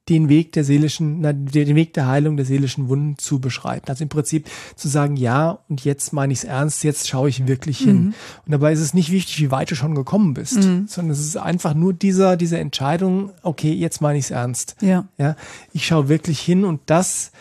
den 0.10 0.28
Weg 0.28 0.52
der 0.54 0.64
seelischen, 0.64 1.22
den 1.22 1.76
Weg 1.76 1.94
der 1.94 2.08
Heilung 2.08 2.36
der 2.36 2.46
seelischen 2.46 2.90
Wunden 2.90 3.18
zu 3.18 3.40
beschreiten. 3.40 3.90
Also 3.90 4.04
im 4.04 4.10
Prinzip 4.10 4.50
zu 4.76 4.88
sagen, 4.88 5.16
ja, 5.16 5.60
und 5.70 5.86
jetzt 5.86 6.14
meine 6.14 6.34
ich 6.34 6.40
es 6.40 6.46
ernst, 6.46 6.84
jetzt 6.84 7.08
schaue 7.08 7.30
ich 7.30 7.48
wirklich 7.48 7.78
hin. 7.78 8.06
Mhm. 8.06 8.14
Und 8.46 8.52
dabei 8.52 8.74
ist 8.74 8.80
es 8.80 8.96
nicht 8.96 9.12
wichtig, 9.12 9.40
wie 9.40 9.52
weit 9.52 9.70
du 9.70 9.76
schon 9.76 9.94
gekommen 9.94 10.34
bist, 10.34 10.58
mhm. 10.58 10.88
sondern 10.88 11.12
es 11.12 11.20
ist 11.20 11.38
einfach 11.38 11.76
nur 11.76 11.94
dieser, 11.94 12.38
diese 12.38 12.58
Entscheidung, 12.58 13.32
okay, 13.44 13.72
jetzt 13.72 14.02
meine 14.02 14.18
ich 14.18 14.26
es 14.26 14.32
ernst. 14.32 14.76
Ja. 14.82 15.08
ja. 15.18 15.36
Ich 15.74 15.86
schaue 15.86 16.10
wirklich 16.10 16.40
hin 16.40 16.66
und 16.66 16.82
das 16.88 17.32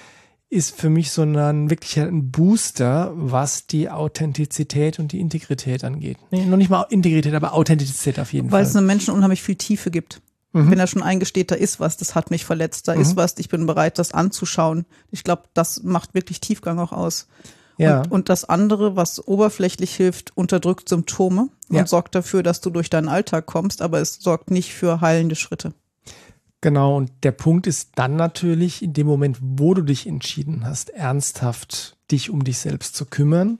ist 0.50 0.74
für 0.74 0.88
mich 0.88 1.10
so 1.10 1.22
ein 1.22 1.70
wirklich 1.70 1.98
ein 2.00 2.30
Booster, 2.30 3.12
was 3.14 3.66
die 3.66 3.90
Authentizität 3.90 4.98
und 4.98 5.12
die 5.12 5.20
Integrität 5.20 5.84
angeht. 5.84 6.16
Nee, 6.30 6.46
noch 6.46 6.56
nicht 6.56 6.70
mal 6.70 6.86
Integrität, 6.88 7.34
aber 7.34 7.52
Authentizität 7.52 8.18
auf 8.18 8.32
jeden 8.32 8.46
Weil 8.46 8.50
Fall. 8.50 8.60
Weil 8.60 8.66
es 8.66 8.76
einem 8.76 8.86
Menschen 8.86 9.12
unheimlich 9.12 9.42
viel 9.42 9.56
Tiefe 9.56 9.90
gibt. 9.90 10.22
Mhm. 10.52 10.70
Wenn 10.70 10.78
er 10.78 10.86
schon 10.86 11.02
eingesteht, 11.02 11.50
da 11.50 11.54
ist 11.54 11.80
was, 11.80 11.98
das 11.98 12.14
hat 12.14 12.30
mich 12.30 12.46
verletzt, 12.46 12.88
da 12.88 12.94
mhm. 12.94 13.02
ist 13.02 13.16
was, 13.16 13.34
ich 13.38 13.50
bin 13.50 13.66
bereit, 13.66 13.98
das 13.98 14.12
anzuschauen. 14.12 14.86
Ich 15.10 15.22
glaube, 15.22 15.42
das 15.52 15.82
macht 15.82 16.14
wirklich 16.14 16.40
Tiefgang 16.40 16.78
auch 16.78 16.92
aus. 16.92 17.28
Ja. 17.76 18.00
Und, 18.00 18.12
und 18.12 18.28
das 18.30 18.44
andere, 18.44 18.96
was 18.96 19.26
oberflächlich 19.26 19.94
hilft, 19.94 20.36
unterdrückt 20.36 20.88
Symptome 20.88 21.50
ja. 21.70 21.80
und 21.80 21.88
sorgt 21.88 22.14
dafür, 22.14 22.42
dass 22.42 22.60
du 22.62 22.70
durch 22.70 22.88
deinen 22.88 23.08
Alltag 23.08 23.46
kommst, 23.46 23.82
aber 23.82 24.00
es 24.00 24.14
sorgt 24.14 24.50
nicht 24.50 24.74
für 24.74 25.00
heilende 25.02 25.36
Schritte. 25.36 25.74
Genau, 26.60 26.96
und 26.96 27.12
der 27.22 27.32
Punkt 27.32 27.66
ist 27.68 27.90
dann 27.94 28.16
natürlich, 28.16 28.82
in 28.82 28.92
dem 28.92 29.06
Moment, 29.06 29.38
wo 29.40 29.74
du 29.74 29.82
dich 29.82 30.06
entschieden 30.06 30.64
hast, 30.64 30.90
ernsthaft 30.90 31.96
dich 32.10 32.30
um 32.30 32.42
dich 32.42 32.58
selbst 32.58 32.96
zu 32.96 33.06
kümmern, 33.06 33.58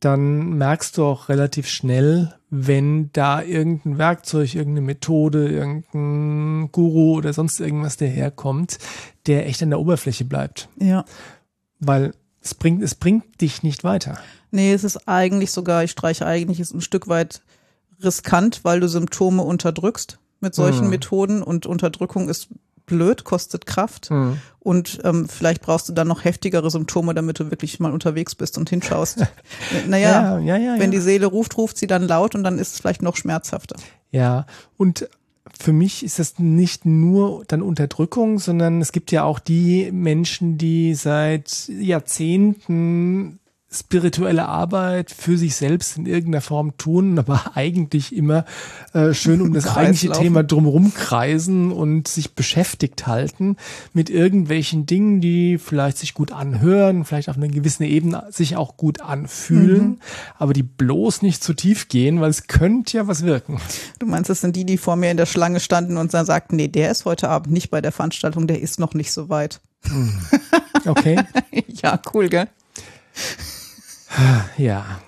dann 0.00 0.54
merkst 0.54 0.96
du 0.96 1.04
auch 1.04 1.28
relativ 1.28 1.68
schnell, 1.68 2.34
wenn 2.50 3.10
da 3.12 3.42
irgendein 3.42 3.98
Werkzeug, 3.98 4.54
irgendeine 4.54 4.86
Methode, 4.86 5.48
irgendein 5.48 6.70
Guru 6.72 7.16
oder 7.16 7.32
sonst 7.32 7.60
irgendwas 7.60 7.98
daherkommt, 7.98 8.78
der 9.26 9.46
echt 9.46 9.62
an 9.62 9.70
der 9.70 9.78
Oberfläche 9.78 10.24
bleibt. 10.24 10.68
Ja. 10.80 11.04
Weil 11.78 12.14
es 12.40 12.54
bringt, 12.54 12.82
es 12.82 12.94
bringt 12.94 13.40
dich 13.40 13.62
nicht 13.62 13.84
weiter. 13.84 14.18
Nee, 14.50 14.72
es 14.72 14.84
ist 14.84 15.06
eigentlich 15.06 15.52
sogar, 15.52 15.84
ich 15.84 15.92
streiche 15.92 16.26
eigentlich, 16.26 16.60
ist 16.60 16.74
ein 16.74 16.80
Stück 16.80 17.08
weit 17.08 17.42
riskant, 18.02 18.64
weil 18.64 18.80
du 18.80 18.88
Symptome 18.88 19.42
unterdrückst 19.42 20.18
mit 20.42 20.54
solchen 20.54 20.84
mhm. 20.84 20.90
Methoden 20.90 21.42
und 21.42 21.66
Unterdrückung 21.66 22.28
ist 22.28 22.48
blöd, 22.86 23.24
kostet 23.24 23.64
Kraft 23.64 24.10
mhm. 24.10 24.38
und 24.58 25.00
ähm, 25.04 25.28
vielleicht 25.28 25.62
brauchst 25.62 25.88
du 25.88 25.92
dann 25.92 26.08
noch 26.08 26.24
heftigere 26.24 26.70
Symptome, 26.70 27.14
damit 27.14 27.38
du 27.38 27.50
wirklich 27.50 27.80
mal 27.80 27.92
unterwegs 27.92 28.34
bist 28.34 28.58
und 28.58 28.68
hinschaust. 28.70 29.24
naja, 29.88 30.38
ja, 30.38 30.56
ja, 30.56 30.56
ja, 30.56 30.80
wenn 30.80 30.90
die 30.90 31.00
Seele 31.00 31.26
ruft, 31.26 31.56
ruft 31.56 31.78
sie 31.78 31.86
dann 31.86 32.02
laut 32.02 32.34
und 32.34 32.44
dann 32.44 32.58
ist 32.58 32.74
es 32.74 32.80
vielleicht 32.80 33.02
noch 33.02 33.16
schmerzhafter. 33.16 33.76
Ja, 34.10 34.46
und 34.76 35.08
für 35.58 35.72
mich 35.72 36.04
ist 36.04 36.18
das 36.18 36.38
nicht 36.38 36.84
nur 36.84 37.44
dann 37.46 37.62
Unterdrückung, 37.62 38.38
sondern 38.38 38.80
es 38.80 38.92
gibt 38.92 39.12
ja 39.12 39.24
auch 39.24 39.38
die 39.38 39.90
Menschen, 39.92 40.58
die 40.58 40.94
seit 40.94 41.68
Jahrzehnten 41.68 43.38
spirituelle 43.72 44.46
Arbeit 44.46 45.10
für 45.10 45.38
sich 45.38 45.56
selbst 45.56 45.96
in 45.96 46.06
irgendeiner 46.06 46.42
Form 46.42 46.76
tun, 46.76 47.18
aber 47.18 47.42
eigentlich 47.54 48.14
immer 48.14 48.44
äh, 48.92 49.14
schön 49.14 49.40
um 49.40 49.52
das 49.52 49.76
eigentliche 49.76 50.12
Thema 50.12 50.44
drumherum 50.44 50.92
kreisen 50.94 51.72
und 51.72 52.06
sich 52.08 52.34
beschäftigt 52.34 53.06
halten 53.06 53.56
mit 53.92 54.10
irgendwelchen 54.10 54.86
Dingen, 54.86 55.20
die 55.20 55.58
vielleicht 55.58 55.98
sich 55.98 56.14
gut 56.14 56.32
anhören, 56.32 57.04
vielleicht 57.04 57.28
auf 57.28 57.36
einer 57.36 57.48
gewissen 57.48 57.84
Ebene 57.84 58.26
sich 58.30 58.56
auch 58.56 58.76
gut 58.76 59.00
anfühlen, 59.00 59.82
mhm. 59.82 59.98
aber 60.38 60.52
die 60.52 60.62
bloß 60.62 61.22
nicht 61.22 61.42
zu 61.42 61.54
tief 61.54 61.88
gehen, 61.88 62.20
weil 62.20 62.30
es 62.30 62.46
könnte 62.46 62.98
ja 62.98 63.08
was 63.08 63.24
wirken. 63.24 63.60
Du 63.98 64.06
meinst, 64.06 64.28
das 64.28 64.40
sind 64.40 64.54
die, 64.56 64.66
die 64.66 64.76
vor 64.76 64.96
mir 64.96 65.10
in 65.10 65.16
der 65.16 65.26
Schlange 65.26 65.60
standen 65.60 65.96
und 65.96 66.12
dann 66.12 66.26
sagten, 66.26 66.56
nee, 66.56 66.68
der 66.68 66.90
ist 66.90 67.04
heute 67.04 67.28
Abend 67.28 67.52
nicht 67.52 67.70
bei 67.70 67.80
der 67.80 67.92
Veranstaltung, 67.92 68.46
der 68.46 68.60
ist 68.60 68.78
noch 68.78 68.94
nicht 68.94 69.12
so 69.12 69.28
weit. 69.28 69.60
Mhm. 69.88 70.18
Okay. 70.84 71.18
ja, 71.82 72.00
cool, 72.12 72.28
gell? 72.28 72.48
Ja, 74.58 75.00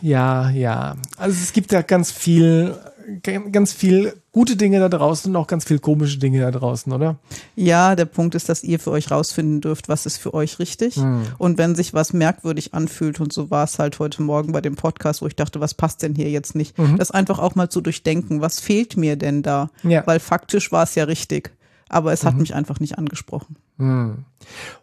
ja, 0.00 0.50
ja. 0.50 0.96
Also 1.16 1.36
es 1.42 1.52
gibt 1.52 1.72
ja 1.72 1.82
ganz 1.82 2.10
viel, 2.12 2.76
ganz 3.22 3.72
viel 3.72 4.14
gute 4.32 4.56
Dinge 4.56 4.78
da 4.80 4.88
draußen 4.88 5.30
und 5.34 5.36
auch 5.40 5.46
ganz 5.46 5.64
viel 5.64 5.78
komische 5.78 6.18
Dinge 6.18 6.40
da 6.40 6.50
draußen, 6.50 6.92
oder? 6.92 7.16
Ja, 7.54 7.96
der 7.96 8.04
Punkt 8.04 8.34
ist, 8.34 8.48
dass 8.48 8.62
ihr 8.62 8.78
für 8.78 8.90
euch 8.90 9.10
rausfinden 9.10 9.60
dürft, 9.60 9.88
was 9.88 10.04
ist 10.06 10.18
für 10.18 10.34
euch 10.34 10.58
richtig. 10.58 10.96
Hm. 10.96 11.22
Und 11.38 11.58
wenn 11.58 11.74
sich 11.74 11.94
was 11.94 12.12
merkwürdig 12.12 12.74
anfühlt, 12.74 13.18
und 13.20 13.32
so 13.32 13.50
war 13.50 13.64
es 13.64 13.78
halt 13.78 13.98
heute 13.98 14.22
Morgen 14.22 14.52
bei 14.52 14.60
dem 14.60 14.76
Podcast, 14.76 15.22
wo 15.22 15.26
ich 15.26 15.36
dachte, 15.36 15.60
was 15.60 15.74
passt 15.74 16.02
denn 16.02 16.14
hier 16.14 16.30
jetzt 16.30 16.54
nicht? 16.54 16.78
Mhm. 16.78 16.98
Das 16.98 17.10
einfach 17.10 17.38
auch 17.38 17.54
mal 17.54 17.70
zu 17.70 17.80
durchdenken, 17.80 18.40
was 18.40 18.60
fehlt 18.60 18.96
mir 18.96 19.16
denn 19.16 19.42
da? 19.42 19.70
Ja. 19.82 20.06
Weil 20.06 20.20
faktisch 20.20 20.70
war 20.70 20.82
es 20.82 20.94
ja 20.94 21.04
richtig. 21.04 21.52
Aber 21.88 22.12
es 22.12 22.24
hat 22.24 22.34
mhm. 22.34 22.40
mich 22.40 22.54
einfach 22.54 22.80
nicht 22.80 22.98
angesprochen. 22.98 23.56
Mhm. 23.78 24.24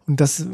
Und 0.06 0.20
das 0.20 0.46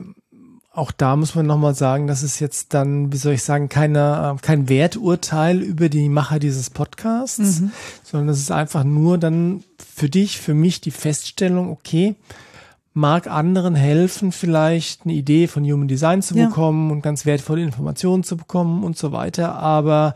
auch 0.72 0.92
da 0.92 1.16
muss 1.16 1.34
man 1.34 1.46
nochmal 1.46 1.74
sagen, 1.74 2.06
das 2.06 2.22
ist 2.22 2.38
jetzt 2.38 2.74
dann, 2.74 3.12
wie 3.12 3.16
soll 3.16 3.32
ich 3.32 3.42
sagen, 3.42 3.68
keine, 3.68 4.36
äh, 4.36 4.40
kein 4.40 4.68
Werturteil 4.68 5.62
über 5.62 5.88
die 5.88 6.08
Macher 6.08 6.38
dieses 6.38 6.70
Podcasts, 6.70 7.60
mhm. 7.60 7.72
sondern 8.04 8.28
es 8.28 8.38
ist 8.38 8.52
einfach 8.52 8.84
nur 8.84 9.18
dann 9.18 9.64
für 9.78 10.08
dich, 10.08 10.38
für 10.38 10.54
mich 10.54 10.80
die 10.80 10.92
Feststellung, 10.92 11.70
okay, 11.70 12.14
mag 12.92 13.26
anderen 13.26 13.74
helfen, 13.74 14.30
vielleicht 14.30 15.04
eine 15.04 15.14
Idee 15.14 15.48
von 15.48 15.64
Human 15.64 15.88
Design 15.88 16.22
zu 16.22 16.34
bekommen 16.34 16.88
ja. 16.88 16.92
und 16.94 17.02
ganz 17.02 17.26
wertvolle 17.26 17.62
Informationen 17.62 18.22
zu 18.22 18.36
bekommen 18.36 18.84
und 18.84 18.96
so 18.96 19.12
weiter, 19.12 19.54
aber 19.54 20.14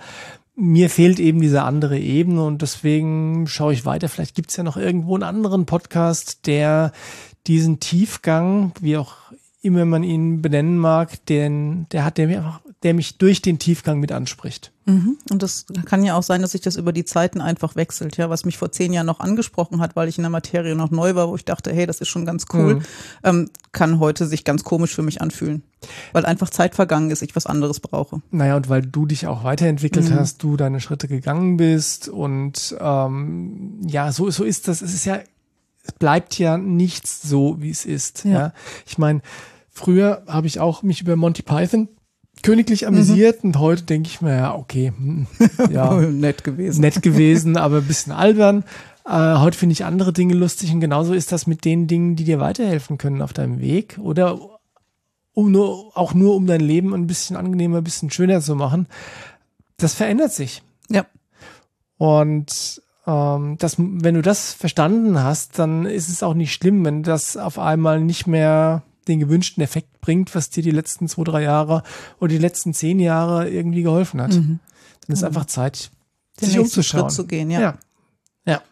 mir 0.56 0.88
fehlt 0.88 1.18
eben 1.18 1.40
diese 1.40 1.62
andere 1.62 1.98
Ebene 1.98 2.44
und 2.44 2.62
deswegen 2.62 3.48
schaue 3.48 3.72
ich 3.72 3.84
weiter. 3.86 4.08
Vielleicht 4.08 4.36
gibt 4.36 4.50
es 4.50 4.56
ja 4.56 4.62
noch 4.62 4.76
irgendwo 4.76 5.14
einen 5.14 5.24
anderen 5.24 5.66
Podcast, 5.66 6.46
der 6.46 6.92
diesen 7.48 7.80
Tiefgang, 7.80 8.72
wie 8.80 8.96
auch 8.96 9.14
immer 9.64 9.86
man 9.86 10.02
ihn 10.02 10.42
benennen 10.42 10.76
mag, 10.76 11.24
den, 11.26 11.86
der 11.90 12.04
hat, 12.04 12.18
der 12.18 12.26
mich, 12.26 12.36
einfach, 12.36 12.60
der 12.82 12.92
mich 12.92 13.16
durch 13.16 13.40
den 13.40 13.58
Tiefgang 13.58 13.98
mit 13.98 14.12
anspricht. 14.12 14.72
Mhm. 14.84 15.16
Und 15.30 15.42
das 15.42 15.64
kann 15.86 16.04
ja 16.04 16.14
auch 16.16 16.22
sein, 16.22 16.42
dass 16.42 16.52
sich 16.52 16.60
das 16.60 16.76
über 16.76 16.92
die 16.92 17.06
Zeiten 17.06 17.40
einfach 17.40 17.74
wechselt, 17.74 18.18
ja, 18.18 18.28
was 18.28 18.44
mich 18.44 18.58
vor 18.58 18.70
zehn 18.70 18.92
Jahren 18.92 19.06
noch 19.06 19.20
angesprochen 19.20 19.80
hat, 19.80 19.96
weil 19.96 20.08
ich 20.08 20.18
in 20.18 20.22
der 20.22 20.30
Materie 20.30 20.74
noch 20.74 20.90
neu 20.90 21.14
war, 21.14 21.28
wo 21.28 21.36
ich 21.36 21.46
dachte, 21.46 21.72
hey, 21.72 21.86
das 21.86 22.02
ist 22.02 22.08
schon 22.08 22.26
ganz 22.26 22.44
cool, 22.52 22.76
mhm. 22.76 22.82
ähm, 23.22 23.50
kann 23.72 24.00
heute 24.00 24.26
sich 24.26 24.44
ganz 24.44 24.64
komisch 24.64 24.94
für 24.94 25.02
mich 25.02 25.22
anfühlen. 25.22 25.62
Weil 26.12 26.26
einfach 26.26 26.50
Zeit 26.50 26.74
vergangen 26.74 27.10
ist, 27.10 27.22
ich 27.22 27.34
was 27.34 27.46
anderes 27.46 27.80
brauche. 27.80 28.20
Naja, 28.30 28.56
und 28.56 28.68
weil 28.68 28.82
du 28.82 29.06
dich 29.06 29.26
auch 29.26 29.44
weiterentwickelt 29.44 30.10
mhm. 30.10 30.14
hast, 30.16 30.42
du 30.42 30.58
deine 30.58 30.80
Schritte 30.80 31.08
gegangen 31.08 31.56
bist 31.56 32.08
und 32.08 32.76
ähm, 32.78 33.80
ja, 33.86 34.12
so, 34.12 34.30
so 34.30 34.44
ist 34.44 34.68
das. 34.68 34.82
Es 34.82 34.92
ist 34.92 35.06
ja, 35.06 35.20
es 35.84 35.92
bleibt 35.92 36.38
ja 36.38 36.58
nichts 36.58 37.22
so, 37.22 37.56
wie 37.60 37.70
es 37.70 37.86
ist. 37.86 38.24
Ja. 38.24 38.30
ja. 38.30 38.52
Ich 38.86 38.98
meine, 38.98 39.22
Früher 39.74 40.22
habe 40.28 40.46
ich 40.46 40.60
auch 40.60 40.82
mich 40.82 41.00
über 41.00 41.16
Monty 41.16 41.42
Python 41.42 41.88
königlich 42.42 42.86
amüsiert 42.86 43.42
mhm. 43.42 43.50
und 43.50 43.58
heute 43.58 43.82
denke 43.82 44.08
ich 44.08 44.20
mir, 44.20 44.36
ja, 44.36 44.54
okay, 44.54 44.92
hm, 44.96 45.26
ja, 45.70 45.94
nett 46.00 46.44
gewesen. 46.44 46.80
Nett 46.80 47.02
gewesen, 47.02 47.56
aber 47.56 47.78
ein 47.78 47.86
bisschen 47.86 48.12
albern. 48.12 48.64
Äh, 49.04 49.36
heute 49.36 49.58
finde 49.58 49.72
ich 49.72 49.84
andere 49.84 50.12
Dinge 50.12 50.34
lustig 50.34 50.72
und 50.72 50.80
genauso 50.80 51.12
ist 51.12 51.32
das 51.32 51.46
mit 51.46 51.64
den 51.64 51.86
Dingen, 51.86 52.16
die 52.16 52.24
dir 52.24 52.40
weiterhelfen 52.40 52.98
können 52.98 53.20
auf 53.20 53.32
deinem 53.32 53.60
Weg 53.60 53.98
oder 54.00 54.38
um 55.32 55.50
nur, 55.50 55.96
auch 55.96 56.14
nur 56.14 56.36
um 56.36 56.46
dein 56.46 56.60
Leben 56.60 56.94
ein 56.94 57.08
bisschen 57.08 57.36
angenehmer, 57.36 57.78
ein 57.78 57.84
bisschen 57.84 58.10
schöner 58.10 58.40
zu 58.40 58.54
machen. 58.54 58.86
Das 59.76 59.94
verändert 59.94 60.32
sich. 60.32 60.62
Ja. 60.88 61.06
Und 61.98 62.80
ähm, 63.06 63.56
das, 63.58 63.74
wenn 63.78 64.14
du 64.14 64.22
das 64.22 64.52
verstanden 64.52 65.20
hast, 65.22 65.58
dann 65.58 65.84
ist 65.84 66.08
es 66.08 66.22
auch 66.22 66.34
nicht 66.34 66.52
schlimm, 66.52 66.84
wenn 66.84 67.02
das 67.02 67.36
auf 67.36 67.58
einmal 67.58 68.00
nicht 68.00 68.28
mehr 68.28 68.82
den 69.08 69.20
gewünschten 69.20 69.62
Effekt 69.62 70.00
bringt, 70.00 70.34
was 70.34 70.50
dir 70.50 70.62
die 70.62 70.70
letzten 70.70 71.08
zwei, 71.08 71.24
drei 71.24 71.42
Jahre 71.42 71.82
oder 72.20 72.28
die 72.28 72.38
letzten 72.38 72.74
zehn 72.74 72.98
Jahre 72.98 73.48
irgendwie 73.48 73.82
geholfen 73.82 74.20
hat. 74.20 74.32
Mhm. 74.32 74.60
Dann 75.06 75.14
ist 75.14 75.20
mhm. 75.20 75.28
einfach 75.28 75.46
Zeit, 75.46 75.90
den 76.40 76.48
sich 76.48 76.58
umzuschauen. 76.58 77.04
Schritt 77.04 77.12
zu 77.12 77.26
gehen, 77.26 77.50
ja. 77.50 77.60
ja. 77.60 77.78
Ja. 78.46 78.62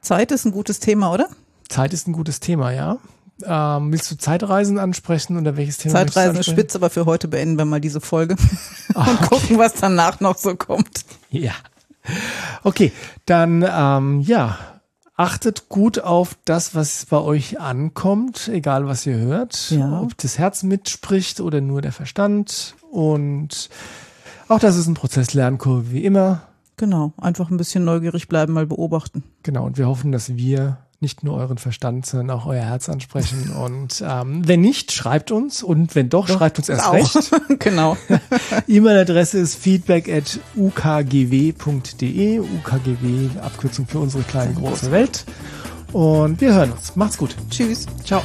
Zeit 0.00 0.32
ist 0.32 0.44
ein 0.44 0.52
gutes 0.52 0.80
Thema, 0.80 1.12
oder? 1.12 1.28
Zeit 1.68 1.92
ist 1.92 2.06
ein 2.08 2.12
gutes 2.12 2.40
Thema, 2.40 2.72
ja. 2.72 2.98
Ähm, 3.44 3.92
willst 3.92 4.10
du 4.10 4.16
Zeitreisen 4.16 4.78
ansprechen 4.78 5.36
oder 5.36 5.56
welches 5.56 5.78
Thema? 5.78 5.94
Zeitreisen 5.94 6.36
ist 6.36 6.50
spitz, 6.50 6.76
aber 6.76 6.90
für 6.90 7.06
heute 7.06 7.28
beenden 7.28 7.56
wir 7.56 7.64
mal 7.64 7.80
diese 7.80 8.00
Folge 8.00 8.36
ah, 8.94 9.10
und 9.10 9.20
gucken, 9.22 9.58
was 9.58 9.74
danach 9.74 10.20
noch 10.20 10.36
so 10.36 10.54
kommt. 10.54 11.04
Ja. 11.30 11.52
Okay, 12.62 12.92
dann 13.26 13.64
ähm, 13.68 14.20
ja, 14.20 14.58
achtet 15.14 15.68
gut 15.68 15.98
auf 15.98 16.36
das, 16.44 16.74
was 16.74 17.06
bei 17.06 17.18
euch 17.18 17.60
ankommt, 17.60 18.48
egal 18.48 18.86
was 18.86 19.06
ihr 19.06 19.16
hört, 19.16 19.70
ja. 19.70 20.00
ob 20.00 20.16
das 20.18 20.38
Herz 20.38 20.62
mitspricht 20.62 21.40
oder 21.40 21.60
nur 21.60 21.82
der 21.82 21.92
Verstand. 21.92 22.74
Und 22.90 23.68
auch 24.48 24.58
das 24.58 24.76
ist 24.76 24.86
ein 24.86 24.94
Prozess 24.94 25.34
Lernkurve 25.34 25.92
wie 25.92 26.04
immer. 26.04 26.42
Genau, 26.76 27.12
einfach 27.18 27.50
ein 27.50 27.58
bisschen 27.58 27.84
neugierig 27.84 28.28
bleiben, 28.28 28.54
mal 28.54 28.66
beobachten. 28.66 29.22
Genau, 29.42 29.64
und 29.66 29.78
wir 29.78 29.86
hoffen, 29.86 30.10
dass 30.10 30.36
wir 30.36 30.78
nicht 31.02 31.22
nur 31.22 31.36
euren 31.36 31.58
Verstand, 31.58 32.06
sondern 32.06 32.30
auch 32.30 32.46
euer 32.46 32.64
Herz 32.64 32.88
ansprechen. 32.88 33.50
Und 33.56 34.02
ähm, 34.06 34.46
wenn 34.46 34.60
nicht, 34.60 34.92
schreibt 34.92 35.30
uns. 35.30 35.62
Und 35.62 35.94
wenn 35.94 36.08
doch, 36.08 36.26
doch 36.26 36.38
schreibt 36.38 36.58
uns 36.58 36.68
erst 36.68 36.86
auch. 36.86 36.94
recht. 36.94 37.30
genau. 37.58 37.96
E-Mail-Adresse 38.68 39.38
ist 39.38 39.56
feedback 39.56 40.08
at 40.08 40.40
ukgw.de. 40.56 42.40
UKGW, 42.40 43.38
Abkürzung 43.40 43.86
für 43.86 43.98
unsere 43.98 44.22
kleine 44.22 44.54
große 44.54 44.90
Welt. 44.90 45.26
Und 45.92 46.40
wir 46.40 46.54
hören 46.54 46.72
uns. 46.72 46.96
Macht's 46.96 47.18
gut. 47.18 47.36
Tschüss. 47.50 47.86
Ciao. 48.04 48.22